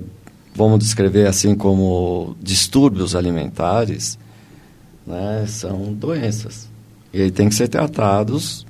vamos 0.53 0.79
descrever 0.79 1.27
assim 1.27 1.55
como 1.55 2.35
distúrbios 2.41 3.15
alimentares, 3.15 4.19
né, 5.05 5.45
são 5.47 5.93
doenças. 5.93 6.69
E 7.13 7.21
aí 7.21 7.31
tem 7.31 7.49
que 7.49 7.55
ser 7.55 7.69
tratados 7.69 8.66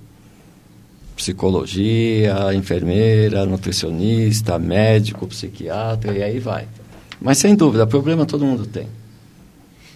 psicologia, 1.18 2.54
enfermeira, 2.54 3.44
nutricionista, 3.46 4.60
médico, 4.60 5.26
psiquiatra, 5.28 6.16
e 6.16 6.22
aí 6.22 6.40
vai. 6.40 6.68
Mas 7.20 7.40
sem 7.40 7.56
dúvida, 7.56 7.88
problema 7.88 8.26
todo 8.26 8.46
mundo 8.46 8.68
tem. 8.68 8.88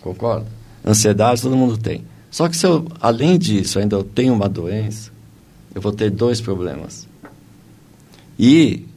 Concorda? 0.01 0.47
Ansiedade 0.83 1.43
todo 1.43 1.55
mundo 1.55 1.77
tem. 1.77 2.03
Só 2.31 2.49
que 2.49 2.57
se 2.57 2.65
eu, 2.65 2.87
além 2.99 3.37
disso, 3.37 3.77
ainda 3.77 3.95
eu 3.95 4.03
tenho 4.03 4.33
uma 4.33 4.49
doença, 4.49 5.11
eu 5.75 5.79
vou 5.79 5.91
ter 5.91 6.09
dois 6.09 6.41
problemas. 6.41 7.07
E, 8.39 8.87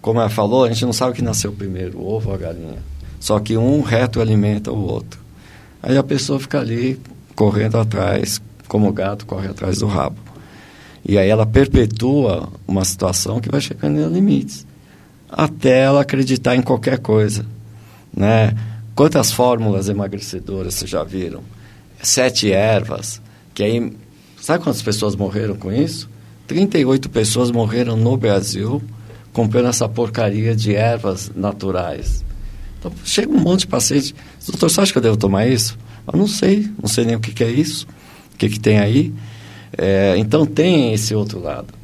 como 0.00 0.20
ela 0.20 0.30
falou, 0.30 0.64
a 0.64 0.68
gente 0.72 0.86
não 0.86 0.94
sabe 0.94 1.12
o 1.12 1.14
que 1.14 1.22
nasceu 1.22 1.52
primeiro, 1.52 1.98
o 1.98 2.08
ovo 2.08 2.30
ou 2.30 2.34
a 2.34 2.38
galinha. 2.38 2.78
Só 3.20 3.38
que 3.38 3.54
um 3.56 3.82
retroalimenta 3.82 4.72
o 4.72 4.80
outro. 4.80 5.20
Aí 5.82 5.98
a 5.98 6.02
pessoa 6.02 6.40
fica 6.40 6.58
ali 6.58 6.98
correndo 7.34 7.76
atrás, 7.76 8.40
como 8.66 8.88
o 8.88 8.92
gato 8.92 9.26
corre 9.26 9.48
atrás 9.48 9.78
do 9.78 9.86
rabo. 9.86 10.27
E 11.04 11.16
aí 11.18 11.28
ela 11.28 11.46
perpetua 11.46 12.48
uma 12.66 12.84
situação 12.84 13.40
que 13.40 13.50
vai 13.50 13.60
chegando 13.60 13.98
em 13.98 14.12
limites 14.12 14.66
até 15.28 15.80
ela 15.80 16.00
acreditar 16.00 16.56
em 16.56 16.62
qualquer 16.62 16.98
coisa, 16.98 17.44
né? 18.14 18.56
Quantas 18.94 19.30
fórmulas 19.30 19.88
emagrecedoras 19.88 20.74
vocês 20.74 20.90
já 20.90 21.04
viram? 21.04 21.42
Sete 22.02 22.50
ervas, 22.50 23.20
que 23.54 23.62
aí... 23.62 23.92
Sabe 24.40 24.64
quantas 24.64 24.82
pessoas 24.82 25.14
morreram 25.14 25.56
com 25.56 25.70
isso? 25.72 26.08
38 26.46 27.10
pessoas 27.10 27.50
morreram 27.50 27.96
no 27.96 28.16
Brasil 28.16 28.82
comprando 29.32 29.68
essa 29.68 29.88
porcaria 29.88 30.56
de 30.56 30.74
ervas 30.74 31.30
naturais. 31.34 32.24
Então, 32.78 32.90
chega 33.04 33.30
um 33.30 33.38
monte 33.38 33.60
de 33.60 33.66
paciente. 33.66 34.14
Doutor, 34.46 34.70
você 34.70 34.80
acha 34.80 34.92
que 34.92 34.98
eu 34.98 35.02
devo 35.02 35.16
tomar 35.16 35.46
isso? 35.46 35.76
Eu 36.10 36.18
não 36.18 36.26
sei, 36.26 36.70
não 36.80 36.88
sei 36.88 37.04
nem 37.04 37.16
o 37.16 37.20
que, 37.20 37.32
que 37.32 37.44
é 37.44 37.50
isso, 37.50 37.86
o 38.32 38.38
que, 38.38 38.48
que 38.48 38.58
tem 38.58 38.78
aí. 38.78 39.12
É, 39.76 40.14
então, 40.16 40.46
tem 40.46 40.92
esse 40.92 41.14
outro 41.14 41.40
lado. 41.40 41.74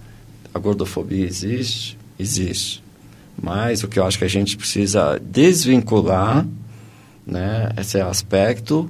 A 0.52 0.58
gordofobia 0.58 1.26
existe? 1.26 1.98
Existe. 2.18 2.82
Mas 3.40 3.82
o 3.82 3.88
que 3.88 3.98
eu 3.98 4.06
acho 4.06 4.18
que 4.18 4.24
a 4.24 4.28
gente 4.28 4.56
precisa 4.56 5.20
desvincular 5.20 6.46
né, 7.26 7.70
esse 7.76 8.00
aspecto 8.00 8.88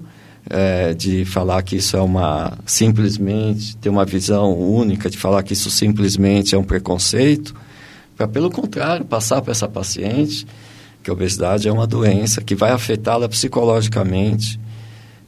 é, 0.49 0.93
de 0.93 1.25
falar 1.25 1.63
que 1.63 1.77
isso 1.77 1.97
é 1.97 2.01
uma 2.01 2.59
simplesmente 2.67 3.77
ter 3.77 3.89
uma 3.89 4.05
visão 4.05 4.53
única 4.59 5.09
de 5.09 5.17
falar 5.17 5.43
que 5.43 5.55
isso 5.55 5.71
simplesmente 5.71 6.55
é 6.55 6.59
um 6.59 6.65
preconceito 6.65 7.55
para 8.17 8.29
pelo 8.29 8.51
contrário 8.51 9.05
passar 9.07 9.41
para 9.41 9.53
essa 9.53 9.67
paciente 9.67 10.47
que 11.03 11.09
a 11.09 11.13
obesidade 11.13 11.67
é 11.67 11.73
uma 11.73 11.87
doença 11.87 12.43
que 12.43 12.55
vai 12.55 12.73
afetá-la 12.73 13.29
psicologicamente 13.29 14.61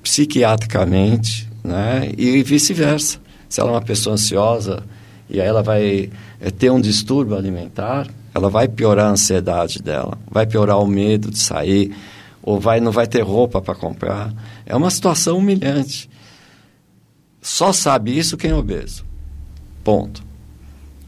psiquiatricamente 0.03 1.49
né 1.65 2.13
e 2.17 2.43
vice-versa 2.43 3.19
se 3.49 3.61
ela 3.61 3.71
é 3.71 3.75
uma 3.75 3.83
pessoa 3.83 4.15
ansiosa 4.15 4.83
e 5.29 5.41
aí 5.41 5.47
ela 5.47 5.63
vai 5.63 6.11
é, 6.41 6.51
ter 6.51 6.71
um 6.71 6.81
distúrbio 6.81 7.37
alimentar 7.37 8.07
ela 8.37 8.51
vai 8.51 8.69
piorar 8.69 9.07
a 9.07 9.11
ansiedade 9.13 9.81
dela, 9.81 10.19
vai 10.31 10.47
piorar 10.47 10.79
o 10.79 10.87
medo 10.87 11.31
de 11.31 11.39
sair, 11.39 11.97
ou 12.43 12.61
vai 12.61 12.81
não 12.81 12.93
vai 12.93 13.07
ter 13.07 13.23
roupa 13.23 13.63
para 13.63 13.75
comprar. 13.75 14.31
É 14.67 14.77
uma 14.77 14.91
situação 14.91 15.39
humilhante. 15.39 16.11
Só 17.41 17.73
sabe 17.73 18.17
isso 18.17 18.37
quem 18.37 18.51
é 18.51 18.55
obeso. 18.55 19.07
Ponto. 19.83 20.23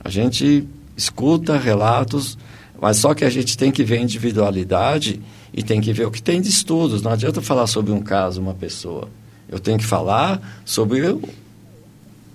A 0.03 0.09
gente 0.09 0.67
escuta 0.97 1.59
relatos, 1.59 2.39
mas 2.81 2.97
só 2.97 3.13
que 3.13 3.27
a 3.27 3.31
gente 3.31 3.59
tem 3.59 3.71
que 3.71 3.85
ver 3.85 3.99
a 3.99 4.03
individualidade 4.03 5.21
e 5.53 5.63
tem 5.63 5.83
que 5.83 5.93
ver 5.93 6.07
o 6.07 6.11
que 6.11 6.23
tem 6.23 6.41
de 6.41 6.49
estudos. 6.49 7.03
Não 7.03 7.13
adianta 7.13 7.43
falar 7.43 7.67
sobre 7.67 7.93
um 7.93 8.01
caso, 8.01 8.41
uma 8.41 8.55
pessoa. 8.55 9.11
Eu 9.51 9.59
tenho 9.59 9.77
que 9.77 9.85
falar 9.85 10.41
sobre 10.65 11.03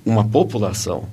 uma 0.05 0.23
população, 0.23 1.05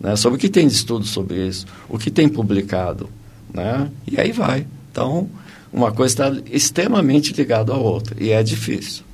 né? 0.00 0.16
sobre 0.16 0.36
o 0.36 0.40
que 0.40 0.48
tem 0.48 0.66
de 0.66 0.74
estudo 0.74 1.04
sobre 1.04 1.46
isso, 1.46 1.66
o 1.88 1.98
que 1.98 2.10
tem 2.10 2.28
publicado 2.28 3.08
né? 3.54 3.88
E 4.10 4.20
aí 4.20 4.32
vai. 4.32 4.66
Então, 4.90 5.30
uma 5.72 5.92
coisa 5.92 6.12
está 6.12 6.42
extremamente 6.50 7.32
ligada 7.32 7.72
à 7.72 7.76
outra 7.76 8.16
e 8.20 8.30
é 8.30 8.42
difícil. 8.42 9.04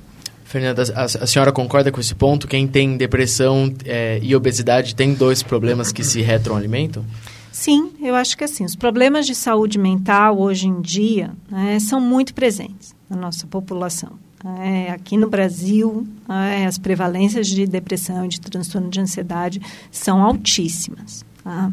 Fernanda, 0.43 0.83
a, 0.95 1.03
a, 1.03 1.27
senhora 1.27 1.51
concorda 1.51 1.91
com 1.91 2.01
esse 2.01 2.13
ponto? 2.13 2.47
Quem 2.47 2.67
tem 2.67 2.97
depressão 2.97 3.73
é, 3.85 4.19
e 4.21 4.35
obesidade 4.35 4.95
tem 4.95 5.13
dois 5.13 5.41
problemas 5.41 5.93
que 5.93 6.03
se 6.03 6.21
retroalimentam? 6.21 7.05
Sim, 7.51 7.91
eu 8.01 8.15
acho 8.15 8.35
que 8.35 8.43
assim, 8.43 8.65
os 8.65 8.75
problemas 8.75 9.25
de 9.25 9.35
saúde 9.35 9.77
mental 9.77 10.39
hoje 10.39 10.67
em 10.67 10.81
dia 10.81 11.31
né, 11.49 11.79
são 11.79 12.01
muito 12.01 12.33
presentes 12.33 12.93
na 13.09 13.15
nossa 13.15 13.47
população. 13.47 14.13
É, 14.43 14.91
aqui 14.91 15.17
no 15.17 15.29
Brasil, 15.29 16.07
é, 16.27 16.65
as 16.65 16.77
prevalências 16.77 17.47
de 17.47 17.67
depressão 17.67 18.25
e 18.25 18.27
de 18.27 18.41
transtorno 18.41 18.89
de 18.89 18.99
ansiedade 18.99 19.61
são 19.91 20.23
altíssimas. 20.23 21.23
Tá? 21.43 21.71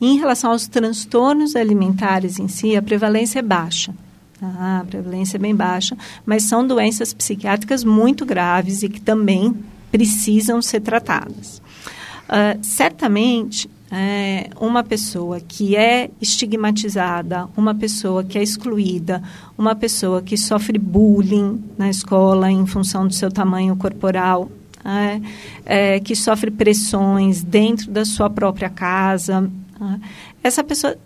Em 0.00 0.18
relação 0.18 0.50
aos 0.50 0.66
transtornos 0.66 1.56
alimentares 1.56 2.38
em 2.38 2.48
si, 2.48 2.76
a 2.76 2.82
prevalência 2.82 3.38
é 3.38 3.42
baixa. 3.42 3.94
Tá? 4.38 4.80
A 4.80 4.84
prevalência 4.84 5.36
é 5.36 5.40
bem 5.40 5.54
baixa, 5.54 5.96
mas 6.26 6.42
são 6.44 6.66
doenças 6.66 7.14
psiquiátricas 7.14 7.82
muito 7.82 8.26
graves 8.26 8.82
e 8.82 8.88
que 8.88 9.00
também 9.00 9.54
precisam 9.90 10.60
ser 10.60 10.80
tratadas. 10.80 11.62
Uh, 12.28 12.58
certamente, 12.62 13.68
é, 13.94 14.48
uma 14.58 14.82
pessoa 14.82 15.38
que 15.38 15.76
é 15.76 16.10
estigmatizada, 16.18 17.46
uma 17.54 17.74
pessoa 17.74 18.24
que 18.24 18.38
é 18.38 18.42
excluída, 18.42 19.22
uma 19.56 19.74
pessoa 19.76 20.22
que 20.22 20.34
sofre 20.34 20.78
bullying 20.78 21.62
na 21.76 21.90
escola 21.90 22.50
em 22.50 22.64
função 22.64 23.06
do 23.06 23.12
seu 23.12 23.30
tamanho 23.30 23.76
corporal, 23.76 24.50
é, 24.82 25.20
é, 25.66 26.00
que 26.00 26.16
sofre 26.16 26.50
pressões 26.50 27.42
dentro 27.42 27.90
da 27.90 28.06
sua 28.06 28.30
própria 28.30 28.70
casa. 28.70 29.50
É. 29.78 30.00
Essa 30.42 30.64
pessoa 30.64 30.96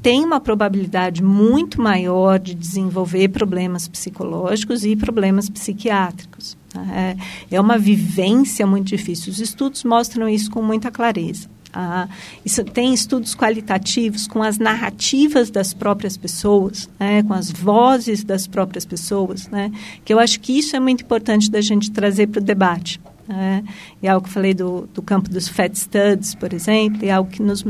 tem 0.00 0.24
uma 0.24 0.40
probabilidade 0.40 1.24
muito 1.24 1.82
maior 1.82 2.38
de 2.38 2.54
desenvolver 2.54 3.30
problemas 3.30 3.88
psicológicos 3.88 4.84
e 4.84 4.94
problemas 4.94 5.50
psiquiátricos. 5.50 6.56
É, 6.94 7.16
é 7.50 7.60
uma 7.60 7.76
vivência 7.76 8.64
muito 8.64 8.86
difícil. 8.86 9.32
Os 9.32 9.40
estudos 9.40 9.82
mostram 9.82 10.28
isso 10.28 10.50
com 10.52 10.62
muita 10.62 10.88
clareza. 10.88 11.50
Ah, 11.72 12.06
isso 12.44 12.62
tem 12.64 12.92
estudos 12.92 13.34
qualitativos 13.34 14.26
com 14.26 14.42
as 14.42 14.58
narrativas 14.58 15.50
das 15.50 15.72
próprias 15.72 16.18
pessoas, 16.18 16.88
né, 17.00 17.22
com 17.22 17.32
as 17.32 17.50
vozes 17.50 18.22
das 18.22 18.46
próprias 18.46 18.84
pessoas, 18.84 19.48
né, 19.48 19.72
que 20.04 20.12
eu 20.12 20.18
acho 20.18 20.38
que 20.40 20.58
isso 20.58 20.76
é 20.76 20.80
muito 20.80 21.02
importante 21.02 21.50
da 21.50 21.62
gente 21.62 21.90
trazer 21.90 22.26
para 22.26 22.40
o 22.40 22.44
debate. 22.44 23.00
Né, 23.26 23.64
e 24.02 24.08
algo 24.08 24.24
que 24.24 24.28
eu 24.28 24.34
falei 24.34 24.52
do, 24.52 24.86
do 24.92 25.00
campo 25.00 25.30
dos 25.30 25.48
FAT 25.48 25.74
Studies, 25.74 26.34
por 26.34 26.52
exemplo, 26.52 27.06
é 27.06 27.10
algo 27.10 27.30
que 27.30 27.42
nos 27.42 27.64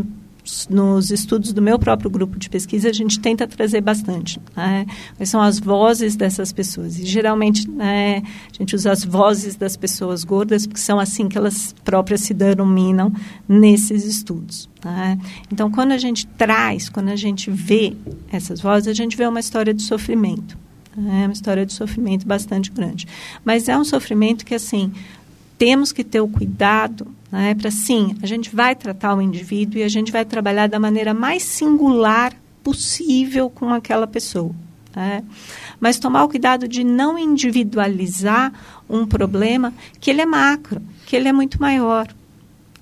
nos 0.68 1.10
estudos 1.10 1.52
do 1.52 1.62
meu 1.62 1.78
próprio 1.78 2.10
grupo 2.10 2.38
de 2.38 2.50
pesquisa, 2.50 2.88
a 2.88 2.92
gente 2.92 3.20
tenta 3.20 3.46
trazer 3.46 3.80
bastante. 3.80 4.40
Né? 4.56 4.86
Quais 5.16 5.30
são 5.30 5.40
as 5.40 5.60
vozes 5.60 6.16
dessas 6.16 6.52
pessoas? 6.52 6.98
E, 6.98 7.06
geralmente, 7.06 7.70
né, 7.70 8.22
a 8.52 8.56
gente 8.58 8.74
usa 8.74 8.90
as 8.90 9.04
vozes 9.04 9.54
das 9.54 9.76
pessoas 9.76 10.24
gordas, 10.24 10.66
porque 10.66 10.80
são 10.80 10.98
assim 10.98 11.28
que 11.28 11.38
elas 11.38 11.74
próprias 11.84 12.22
se 12.22 12.34
denominam 12.34 13.12
nesses 13.48 14.04
estudos. 14.04 14.68
Né? 14.84 15.18
Então, 15.50 15.70
quando 15.70 15.92
a 15.92 15.98
gente 15.98 16.26
traz, 16.26 16.88
quando 16.88 17.10
a 17.10 17.16
gente 17.16 17.50
vê 17.50 17.96
essas 18.30 18.60
vozes, 18.60 18.88
a 18.88 18.94
gente 18.94 19.16
vê 19.16 19.26
uma 19.26 19.40
história 19.40 19.72
de 19.72 19.82
sofrimento. 19.82 20.58
É 20.94 21.24
uma 21.24 21.32
história 21.32 21.64
de 21.64 21.72
sofrimento 21.72 22.26
bastante 22.26 22.70
grande. 22.70 23.06
Mas 23.44 23.68
é 23.68 23.78
um 23.78 23.84
sofrimento 23.84 24.44
que, 24.44 24.54
assim, 24.54 24.92
temos 25.62 25.92
que 25.92 26.02
ter 26.02 26.20
o 26.20 26.26
cuidado 26.26 27.06
né, 27.30 27.54
para, 27.54 27.70
sim, 27.70 28.16
a 28.20 28.26
gente 28.26 28.52
vai 28.52 28.74
tratar 28.74 29.14
o 29.14 29.22
indivíduo 29.22 29.78
e 29.78 29.84
a 29.84 29.88
gente 29.88 30.10
vai 30.10 30.24
trabalhar 30.24 30.66
da 30.66 30.80
maneira 30.80 31.14
mais 31.14 31.44
singular 31.44 32.34
possível 32.64 33.48
com 33.48 33.72
aquela 33.72 34.08
pessoa. 34.08 34.52
Né? 34.92 35.22
Mas 35.78 36.00
tomar 36.00 36.24
o 36.24 36.28
cuidado 36.28 36.66
de 36.66 36.82
não 36.82 37.16
individualizar 37.16 38.52
um 38.90 39.06
problema 39.06 39.72
que 40.00 40.10
ele 40.10 40.20
é 40.20 40.26
macro, 40.26 40.82
que 41.06 41.14
ele 41.14 41.28
é 41.28 41.32
muito 41.32 41.60
maior. 41.60 42.08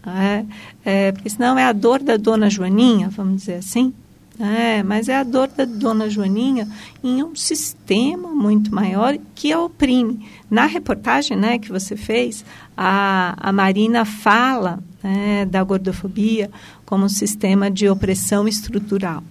Né? 0.03 0.47
É, 0.83 1.13
porque 1.13 1.29
senão 1.29 1.59
é 1.59 1.65
a 1.65 1.73
dor 1.73 2.03
da 2.03 2.17
dona 2.17 2.49
Joaninha, 2.49 3.11
vamos 3.11 3.41
dizer 3.43 3.57
assim, 3.57 3.93
é, 4.41 4.83
mas 4.83 5.11
é 5.11 5.17
a 5.17 5.23
dor 5.23 5.49
da 5.49 5.67
dona 5.67 6.09
Joaninha 6.09 6.67
em 7.05 7.23
um 7.23 7.37
sistema 7.37 8.31
muito 8.31 8.75
maior 8.75 9.19
que 9.35 9.53
a 9.53 9.61
oprime. 9.61 10.27
Na 10.51 10.65
reportagem 10.65 11.37
né, 11.37 11.59
que 11.59 11.71
você 11.71 11.95
fez, 11.95 12.43
a, 12.75 13.35
a 13.37 13.53
Marina 13.53 14.07
fala 14.07 14.83
né, 15.03 15.45
da 15.45 15.63
gordofobia 15.63 16.51
como 16.87 17.05
um 17.05 17.09
sistema 17.09 17.71
de 17.71 17.87
opressão 17.87 18.49
estrutural. 18.49 19.23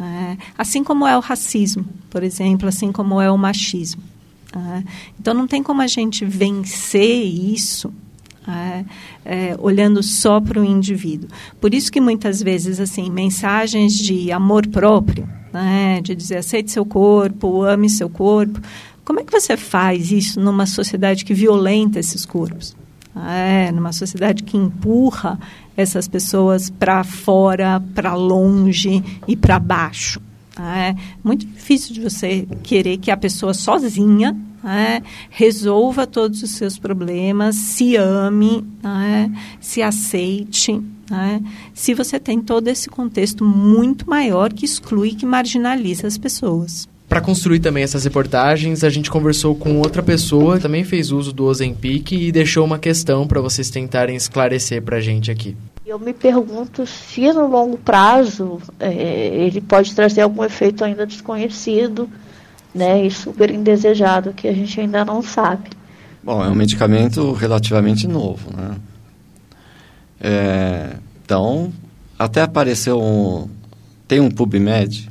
É, 0.00 0.36
assim 0.56 0.84
como 0.84 1.04
é 1.04 1.16
o 1.16 1.20
racismo, 1.20 1.84
por 2.08 2.22
exemplo, 2.22 2.68
assim 2.68 2.92
como 2.92 3.20
é 3.20 3.28
o 3.28 3.36
machismo. 3.36 4.02
É, 4.54 4.84
então, 5.18 5.34
não 5.34 5.48
tem 5.48 5.64
como 5.64 5.82
a 5.82 5.88
gente 5.88 6.24
vencer 6.24 7.26
isso 7.26 7.92
é, 8.48 8.84
é, 9.24 9.56
olhando 9.58 10.02
só 10.02 10.40
para 10.40 10.60
o 10.60 10.64
indivíduo. 10.64 11.28
Por 11.60 11.74
isso 11.74 11.92
que 11.92 12.00
muitas 12.00 12.42
vezes, 12.42 12.80
assim, 12.80 13.10
mensagens 13.10 13.96
de 13.96 14.32
amor 14.32 14.66
próprio, 14.66 15.28
né, 15.52 16.00
de 16.02 16.14
dizer 16.14 16.38
aceite 16.38 16.70
seu 16.70 16.84
corpo, 16.84 17.62
ame 17.62 17.90
seu 17.90 18.08
corpo, 18.08 18.60
como 19.04 19.20
é 19.20 19.24
que 19.24 19.32
você 19.32 19.56
faz 19.56 20.10
isso 20.12 20.40
numa 20.40 20.66
sociedade 20.66 21.24
que 21.24 21.34
violenta 21.34 21.98
esses 21.98 22.26
corpos? 22.26 22.76
É, 23.16 23.72
numa 23.72 23.92
sociedade 23.92 24.42
que 24.42 24.56
empurra 24.56 25.38
essas 25.76 26.06
pessoas 26.06 26.70
para 26.70 27.02
fora, 27.02 27.82
para 27.94 28.14
longe 28.14 29.02
e 29.26 29.36
para 29.36 29.58
baixo. 29.58 30.20
É 30.60 30.94
muito 31.22 31.46
difícil 31.46 31.94
de 31.94 32.00
você 32.00 32.46
querer 32.62 32.98
que 32.98 33.10
a 33.10 33.16
pessoa 33.16 33.54
sozinha 33.54 34.36
né, 34.62 35.02
resolva 35.30 36.06
todos 36.06 36.42
os 36.42 36.50
seus 36.50 36.78
problemas, 36.78 37.56
se 37.56 37.96
ame, 37.96 38.64
né, 38.82 39.32
se 39.60 39.82
aceite. 39.82 40.80
Né, 41.10 41.42
se 41.72 41.94
você 41.94 42.20
tem 42.20 42.40
todo 42.40 42.68
esse 42.68 42.88
contexto 42.88 43.44
muito 43.44 44.08
maior 44.08 44.52
que 44.52 44.64
exclui, 44.64 45.14
que 45.14 45.24
marginaliza 45.24 46.06
as 46.06 46.18
pessoas. 46.18 46.86
Para 47.08 47.22
construir 47.22 47.60
também 47.60 47.82
essas 47.82 48.04
reportagens, 48.04 48.84
a 48.84 48.90
gente 48.90 49.10
conversou 49.10 49.54
com 49.54 49.78
outra 49.78 50.02
pessoa 50.02 50.56
que 50.56 50.62
também 50.62 50.84
fez 50.84 51.10
uso 51.10 51.32
do 51.32 51.46
Ozempic 51.46 52.12
e 52.12 52.30
deixou 52.30 52.66
uma 52.66 52.78
questão 52.78 53.26
para 53.26 53.40
vocês 53.40 53.70
tentarem 53.70 54.14
esclarecer 54.14 54.82
para 54.82 54.98
a 54.98 55.00
gente 55.00 55.30
aqui. 55.30 55.56
Eu 55.86 55.98
me 55.98 56.12
pergunto 56.12 56.86
se 56.86 57.32
no 57.32 57.46
longo 57.46 57.78
prazo 57.78 58.60
é, 58.78 58.92
ele 58.92 59.62
pode 59.62 59.94
trazer 59.94 60.20
algum 60.20 60.44
efeito 60.44 60.84
ainda 60.84 61.06
desconhecido 61.06 62.10
né, 62.74 63.04
e 63.04 63.10
super 63.10 63.50
indesejado 63.50 64.32
que 64.32 64.46
a 64.48 64.52
gente 64.52 64.80
ainda 64.80 65.04
não 65.04 65.22
sabe. 65.22 65.70
Bom, 66.22 66.44
é 66.44 66.48
um 66.48 66.54
medicamento 66.54 67.32
relativamente 67.32 68.06
novo, 68.06 68.50
né? 68.54 68.76
É, 70.20 70.96
então, 71.24 71.72
até 72.18 72.42
apareceu 72.42 73.00
um... 73.00 73.48
Tem 74.06 74.20
um 74.20 74.30
PubMed, 74.30 75.10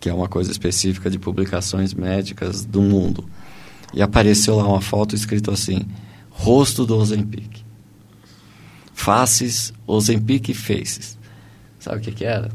que 0.00 0.08
é 0.08 0.14
uma 0.14 0.28
coisa 0.28 0.50
específica 0.50 1.10
de 1.10 1.18
publicações 1.18 1.94
médicas 1.94 2.64
do 2.64 2.82
mundo. 2.82 3.24
E 3.94 4.02
apareceu 4.02 4.56
lá 4.56 4.66
uma 4.66 4.80
foto 4.80 5.14
escrito 5.14 5.50
assim, 5.50 5.82
rosto 6.30 6.86
do 6.86 6.96
Ozempic. 6.96 7.62
Faces, 8.94 9.72
Ozempic 9.86 10.54
Faces. 10.54 11.18
Sabe 11.78 11.98
o 11.98 12.00
que, 12.00 12.12
que 12.12 12.24
era? 12.24 12.50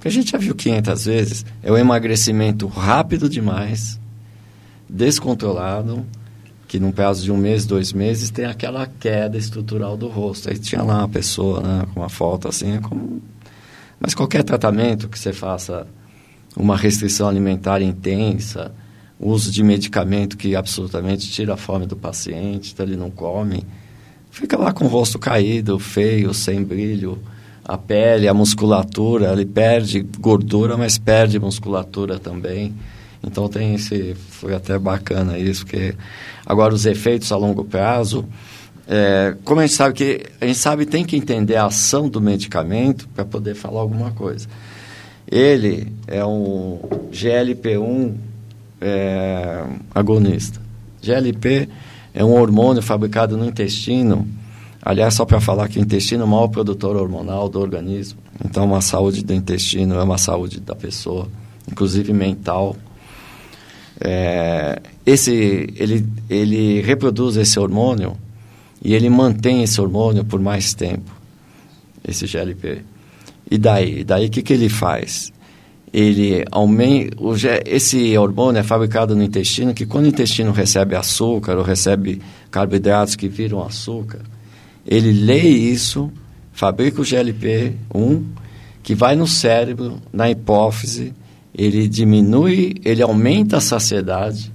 Que 0.00 0.08
a 0.08 0.10
gente 0.10 0.32
já 0.32 0.38
viu 0.38 0.54
500 0.54 1.04
vezes, 1.04 1.46
é 1.62 1.70
o 1.70 1.76
emagrecimento 1.76 2.66
rápido 2.66 3.28
demais, 3.28 4.00
descontrolado, 4.88 6.06
que 6.66 6.80
num 6.80 6.90
prazo 6.90 7.22
de 7.22 7.30
um 7.30 7.36
mês, 7.36 7.66
dois 7.66 7.92
meses, 7.92 8.30
tem 8.30 8.46
aquela 8.46 8.86
queda 8.86 9.36
estrutural 9.36 9.96
do 9.96 10.08
rosto. 10.08 10.48
Aí 10.48 10.58
tinha 10.58 10.82
lá 10.82 10.98
uma 10.98 11.08
pessoa 11.08 11.60
né, 11.60 11.86
com 11.92 12.00
uma 12.00 12.08
foto 12.08 12.48
assim, 12.48 12.76
é 12.76 12.78
como... 12.78 13.20
mas 13.98 14.14
qualquer 14.14 14.42
tratamento 14.42 15.08
que 15.08 15.18
você 15.18 15.32
faça 15.32 15.86
uma 16.56 16.76
restrição 16.76 17.28
alimentar 17.28 17.82
intensa, 17.82 18.72
uso 19.18 19.52
de 19.52 19.62
medicamento 19.62 20.36
que 20.36 20.56
absolutamente 20.56 21.30
tira 21.30 21.54
a 21.54 21.56
fome 21.56 21.86
do 21.86 21.96
paciente, 21.96 22.72
então 22.72 22.86
ele 22.86 22.96
não 22.96 23.10
come, 23.10 23.66
fica 24.30 24.56
lá 24.56 24.72
com 24.72 24.86
o 24.86 24.88
rosto 24.88 25.18
caído, 25.18 25.78
feio, 25.78 26.32
sem 26.32 26.64
brilho, 26.64 27.18
a 27.70 27.78
pele, 27.78 28.26
a 28.26 28.34
musculatura, 28.34 29.32
ele 29.32 29.46
perde 29.46 30.00
gordura, 30.18 30.76
mas 30.76 30.98
perde 30.98 31.38
musculatura 31.38 32.18
também. 32.18 32.74
Então 33.22 33.48
tem 33.48 33.76
esse, 33.76 34.16
foi 34.28 34.56
até 34.56 34.76
bacana 34.76 35.38
isso, 35.38 35.64
porque 35.64 35.94
agora 36.44 36.74
os 36.74 36.84
efeitos 36.84 37.30
a 37.30 37.36
longo 37.36 37.64
prazo, 37.64 38.24
é, 38.88 39.36
como 39.44 39.60
a 39.60 39.66
gente 39.66 39.76
sabe 39.76 39.94
que 39.94 40.20
a 40.40 40.46
gente 40.46 40.58
sabe 40.58 40.84
tem 40.84 41.04
que 41.04 41.14
entender 41.16 41.54
a 41.54 41.66
ação 41.66 42.08
do 42.08 42.20
medicamento 42.20 43.08
para 43.14 43.24
poder 43.24 43.54
falar 43.54 43.82
alguma 43.82 44.10
coisa. 44.10 44.48
Ele 45.30 45.92
é 46.08 46.24
um 46.24 46.80
GLP-1 47.12 48.14
é, 48.80 49.64
agonista. 49.94 50.60
GLP 51.00 51.68
é 52.12 52.24
um 52.24 52.32
hormônio 52.32 52.82
fabricado 52.82 53.36
no 53.36 53.44
intestino 53.44 54.26
Aliás, 54.82 55.14
só 55.14 55.26
para 55.26 55.40
falar 55.40 55.68
que 55.68 55.78
o 55.78 55.82
intestino 55.82 56.22
é 56.22 56.24
o 56.24 56.28
maior 56.28 56.48
produtor 56.48 56.96
hormonal 56.96 57.48
do 57.48 57.60
organismo. 57.60 58.18
Então, 58.42 58.64
uma 58.64 58.80
saúde 58.80 59.22
do 59.22 59.34
intestino 59.34 59.96
é 59.96 60.02
uma 60.02 60.16
saúde 60.16 60.58
da 60.58 60.74
pessoa, 60.74 61.28
inclusive 61.70 62.12
mental. 62.12 62.76
É, 64.00 64.80
esse, 65.04 65.32
ele, 65.76 66.06
ele 66.30 66.80
reproduz 66.80 67.36
esse 67.36 67.60
hormônio 67.60 68.16
e 68.82 68.94
ele 68.94 69.10
mantém 69.10 69.62
esse 69.62 69.78
hormônio 69.78 70.24
por 70.24 70.40
mais 70.40 70.72
tempo, 70.72 71.12
esse 72.06 72.26
GLP. 72.26 72.82
E 73.50 73.58
daí? 73.58 74.02
Daí 74.02 74.26
o 74.26 74.30
que, 74.30 74.40
que 74.40 74.54
ele 74.54 74.70
faz? 74.70 75.30
Ele 75.92 76.42
aumenta. 76.50 77.16
O, 77.20 77.34
esse 77.66 78.16
hormônio 78.16 78.60
é 78.60 78.62
fabricado 78.62 79.14
no 79.14 79.22
intestino, 79.22 79.74
que 79.74 79.84
quando 79.84 80.06
o 80.06 80.08
intestino 80.08 80.52
recebe 80.52 80.96
açúcar 80.96 81.58
ou 81.58 81.62
recebe 81.62 82.22
carboidratos 82.50 83.14
que 83.14 83.28
viram 83.28 83.62
açúcar, 83.62 84.20
ele 84.86 85.12
lê 85.12 85.40
isso, 85.40 86.10
fabrica 86.52 87.00
o 87.00 87.04
GLP-1, 87.04 88.24
que 88.82 88.94
vai 88.94 89.14
no 89.14 89.26
cérebro, 89.26 90.00
na 90.12 90.30
hipófise, 90.30 91.12
ele 91.54 91.88
diminui, 91.88 92.76
ele 92.84 93.02
aumenta 93.02 93.58
a 93.58 93.60
saciedade 93.60 94.52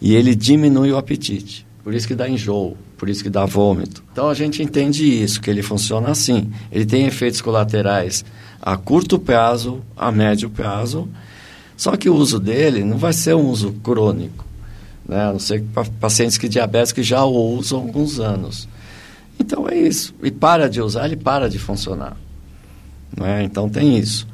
e 0.00 0.14
ele 0.14 0.34
diminui 0.34 0.90
o 0.90 0.96
apetite. 0.96 1.66
Por 1.84 1.94
isso 1.94 2.06
que 2.06 2.14
dá 2.14 2.28
enjoo, 2.28 2.76
por 2.96 3.08
isso 3.08 3.22
que 3.22 3.30
dá 3.30 3.44
vômito. 3.44 4.02
Então 4.12 4.28
a 4.28 4.34
gente 4.34 4.62
entende 4.62 5.04
isso, 5.04 5.40
que 5.40 5.50
ele 5.50 5.62
funciona 5.62 6.10
assim. 6.10 6.50
Ele 6.70 6.86
tem 6.86 7.06
efeitos 7.06 7.40
colaterais 7.40 8.24
a 8.60 8.76
curto 8.76 9.18
prazo, 9.18 9.82
a 9.96 10.12
médio 10.12 10.48
prazo, 10.48 11.08
só 11.76 11.96
que 11.96 12.08
o 12.08 12.14
uso 12.14 12.38
dele 12.38 12.84
não 12.84 12.96
vai 12.96 13.12
ser 13.12 13.34
um 13.34 13.48
uso 13.48 13.72
crônico. 13.82 14.44
Né? 15.06 15.20
A 15.20 15.32
não 15.32 15.40
ser 15.40 15.64
pacientes 16.00 16.38
que 16.38 16.48
diabetes 16.48 16.92
que 16.92 17.02
já 17.02 17.24
o 17.24 17.56
usam 17.56 17.80
há 17.80 17.82
alguns 17.82 18.20
anos. 18.20 18.68
Então 19.38 19.68
é 19.68 19.76
isso. 19.76 20.14
E 20.22 20.30
para 20.30 20.68
de 20.68 20.80
usar, 20.80 21.06
ele 21.06 21.16
para 21.16 21.48
de 21.48 21.58
funcionar. 21.58 22.16
Não 23.16 23.26
é? 23.26 23.42
Então 23.42 23.68
tem 23.68 23.98
isso. 23.98 24.26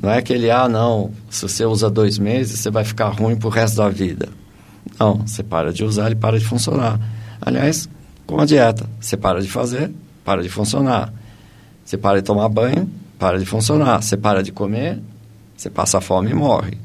Não 0.00 0.10
é 0.10 0.20
que 0.20 0.32
ele, 0.32 0.50
ah, 0.50 0.68
não, 0.68 1.12
se 1.30 1.42
você 1.42 1.64
usa 1.64 1.88
dois 1.88 2.18
meses, 2.18 2.58
você 2.58 2.70
vai 2.70 2.84
ficar 2.84 3.08
ruim 3.08 3.36
para 3.36 3.46
o 3.46 3.50
resto 3.50 3.76
da 3.76 3.88
vida. 3.88 4.28
Não, 4.98 5.18
você 5.18 5.42
para 5.42 5.72
de 5.72 5.84
usar, 5.84 6.06
ele 6.06 6.16
para 6.16 6.38
de 6.38 6.44
funcionar. 6.44 7.00
Aliás, 7.40 7.88
com 8.26 8.40
a 8.40 8.44
dieta, 8.44 8.88
você 9.00 9.16
para 9.16 9.40
de 9.40 9.48
fazer, 9.48 9.90
para 10.24 10.42
de 10.42 10.48
funcionar. 10.48 11.12
Você 11.84 11.96
para 11.96 12.20
de 12.20 12.24
tomar 12.24 12.48
banho, 12.48 12.88
para 13.18 13.38
de 13.38 13.44
funcionar. 13.44 14.02
Você 14.02 14.16
para 14.16 14.42
de 14.42 14.52
comer, 14.52 15.00
você 15.56 15.70
passa 15.70 16.00
fome 16.00 16.30
e 16.30 16.34
morre. 16.34 16.78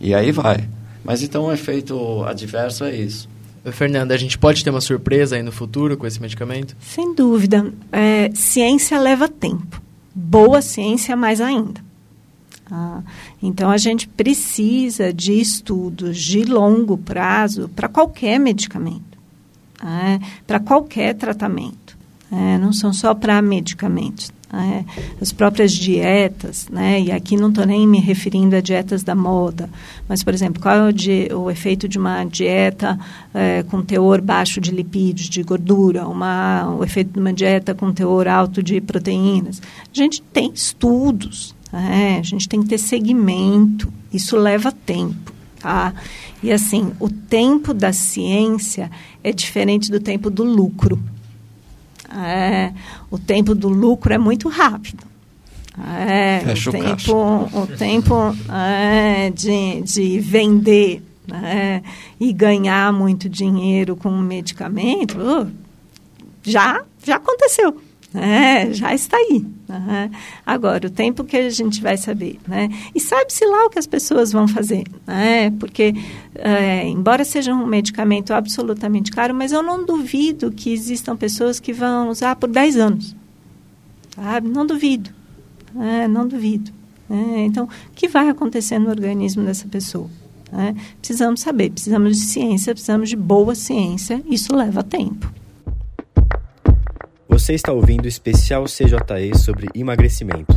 E 0.00 0.14
aí 0.14 0.32
vai. 0.32 0.68
Mas 1.04 1.22
então 1.22 1.44
o 1.44 1.52
efeito 1.52 2.24
adverso 2.24 2.84
é 2.84 2.94
isso. 2.94 3.28
Fernanda, 3.72 4.14
a 4.14 4.18
gente 4.18 4.38
pode 4.38 4.62
ter 4.62 4.70
uma 4.70 4.80
surpresa 4.80 5.36
aí 5.36 5.42
no 5.42 5.52
futuro 5.52 5.96
com 5.96 6.06
esse 6.06 6.20
medicamento? 6.20 6.76
Sem 6.80 7.14
dúvida. 7.14 7.72
É, 7.90 8.30
ciência 8.34 8.98
leva 8.98 9.28
tempo. 9.28 9.80
boa 10.14 10.62
ciência 10.62 11.14
mais 11.14 11.40
ainda. 11.40 11.84
Ah, 12.70 13.00
então, 13.42 13.70
a 13.70 13.76
gente 13.76 14.08
precisa 14.08 15.12
de 15.12 15.40
estudos 15.40 16.18
de 16.18 16.42
longo 16.44 16.98
prazo 16.98 17.68
para 17.74 17.88
qualquer 17.88 18.40
medicamento, 18.40 19.18
é, 19.80 20.18
para 20.46 20.58
qualquer 20.58 21.14
tratamento. 21.14 21.96
É, 22.30 22.58
não 22.58 22.72
são 22.72 22.92
só 22.92 23.14
para 23.14 23.40
medicamentos. 23.40 24.32
É, 24.56 24.84
as 25.20 25.32
próprias 25.32 25.72
dietas, 25.72 26.68
né? 26.68 27.00
e 27.00 27.12
aqui 27.12 27.36
não 27.36 27.48
estou 27.48 27.66
nem 27.66 27.86
me 27.86 28.00
referindo 28.00 28.56
a 28.56 28.60
dietas 28.60 29.02
da 29.02 29.14
moda, 29.14 29.68
mas, 30.08 30.22
por 30.22 30.32
exemplo, 30.32 30.62
qual 30.62 30.74
é 30.74 31.34
o, 31.34 31.40
o 31.42 31.50
efeito 31.50 31.88
de 31.88 31.98
uma 31.98 32.24
dieta 32.24 32.98
é, 33.34 33.62
com 33.64 33.82
teor 33.82 34.20
baixo 34.20 34.60
de 34.60 34.70
lipídios, 34.70 35.28
de 35.28 35.42
gordura, 35.42 36.06
uma, 36.06 36.74
o 36.78 36.84
efeito 36.84 37.12
de 37.12 37.20
uma 37.20 37.32
dieta 37.32 37.74
com 37.74 37.92
teor 37.92 38.28
alto 38.28 38.62
de 38.62 38.80
proteínas? 38.80 39.60
A 39.60 39.96
gente 39.96 40.22
tem 40.22 40.50
estudos, 40.54 41.54
é, 41.72 42.18
a 42.18 42.22
gente 42.22 42.48
tem 42.48 42.62
que 42.62 42.68
ter 42.68 42.78
segmento. 42.78 43.92
Isso 44.12 44.36
leva 44.36 44.72
tempo. 44.72 45.32
Tá? 45.60 45.92
E 46.42 46.52
assim, 46.52 46.92
o 47.00 47.08
tempo 47.08 47.74
da 47.74 47.92
ciência 47.92 48.90
é 49.24 49.32
diferente 49.32 49.90
do 49.90 49.98
tempo 49.98 50.30
do 50.30 50.44
lucro. 50.44 50.98
É, 52.16 52.72
o 53.10 53.18
tempo 53.18 53.54
do 53.54 53.68
lucro 53.68 54.12
é 54.12 54.18
muito 54.18 54.48
rápido. 54.48 55.04
É, 56.08 56.40
Fecha 56.40 56.70
o, 56.70 56.72
tempo, 56.72 57.50
o 57.52 57.66
tempo 57.66 58.14
é, 58.50 59.30
de, 59.30 59.82
de 59.82 60.18
vender 60.20 61.02
né, 61.26 61.82
e 62.18 62.32
ganhar 62.32 62.92
muito 62.92 63.28
dinheiro 63.28 63.94
com 63.94 64.08
um 64.08 64.22
medicamento 64.22 65.18
uh, 65.18 65.50
já, 66.42 66.82
já 67.04 67.16
aconteceu. 67.16 67.78
É, 68.16 68.72
já 68.72 68.94
está 68.94 69.16
aí. 69.16 69.44
Né? 69.68 70.10
Agora, 70.44 70.86
o 70.86 70.90
tempo 70.90 71.22
que 71.22 71.36
a 71.36 71.50
gente 71.50 71.82
vai 71.82 71.96
saber. 71.96 72.38
Né? 72.48 72.68
E 72.94 73.00
sabe-se 73.00 73.44
lá 73.44 73.66
o 73.66 73.70
que 73.70 73.78
as 73.78 73.86
pessoas 73.86 74.32
vão 74.32 74.48
fazer. 74.48 74.84
Né? 75.06 75.50
Porque, 75.58 75.94
é, 76.34 76.86
embora 76.88 77.24
seja 77.24 77.52
um 77.52 77.66
medicamento 77.66 78.32
absolutamente 78.32 79.10
caro, 79.10 79.34
mas 79.34 79.52
eu 79.52 79.62
não 79.62 79.84
duvido 79.84 80.50
que 80.50 80.72
existam 80.72 81.16
pessoas 81.16 81.60
que 81.60 81.72
vão 81.72 82.08
usar 82.08 82.36
por 82.36 82.48
10 82.48 82.76
anos. 82.76 83.16
Sabe? 84.14 84.48
Não 84.48 84.66
duvido. 84.66 85.10
É, 85.78 86.08
não 86.08 86.26
duvido. 86.26 86.72
É, 87.10 87.44
então, 87.44 87.64
o 87.64 87.94
que 87.94 88.08
vai 88.08 88.28
acontecer 88.28 88.78
no 88.78 88.88
organismo 88.88 89.44
dessa 89.44 89.68
pessoa? 89.68 90.08
É, 90.52 90.74
precisamos 90.98 91.40
saber, 91.40 91.70
precisamos 91.70 92.16
de 92.16 92.22
ciência, 92.24 92.72
precisamos 92.72 93.08
de 93.08 93.16
boa 93.16 93.54
ciência, 93.54 94.22
isso 94.28 94.54
leva 94.54 94.82
tempo. 94.82 95.30
Você 97.28 97.54
está 97.54 97.72
ouvindo 97.72 98.04
o 98.04 98.08
especial 98.08 98.64
CJE 98.64 99.36
sobre 99.36 99.68
emagrecimento. 99.74 100.54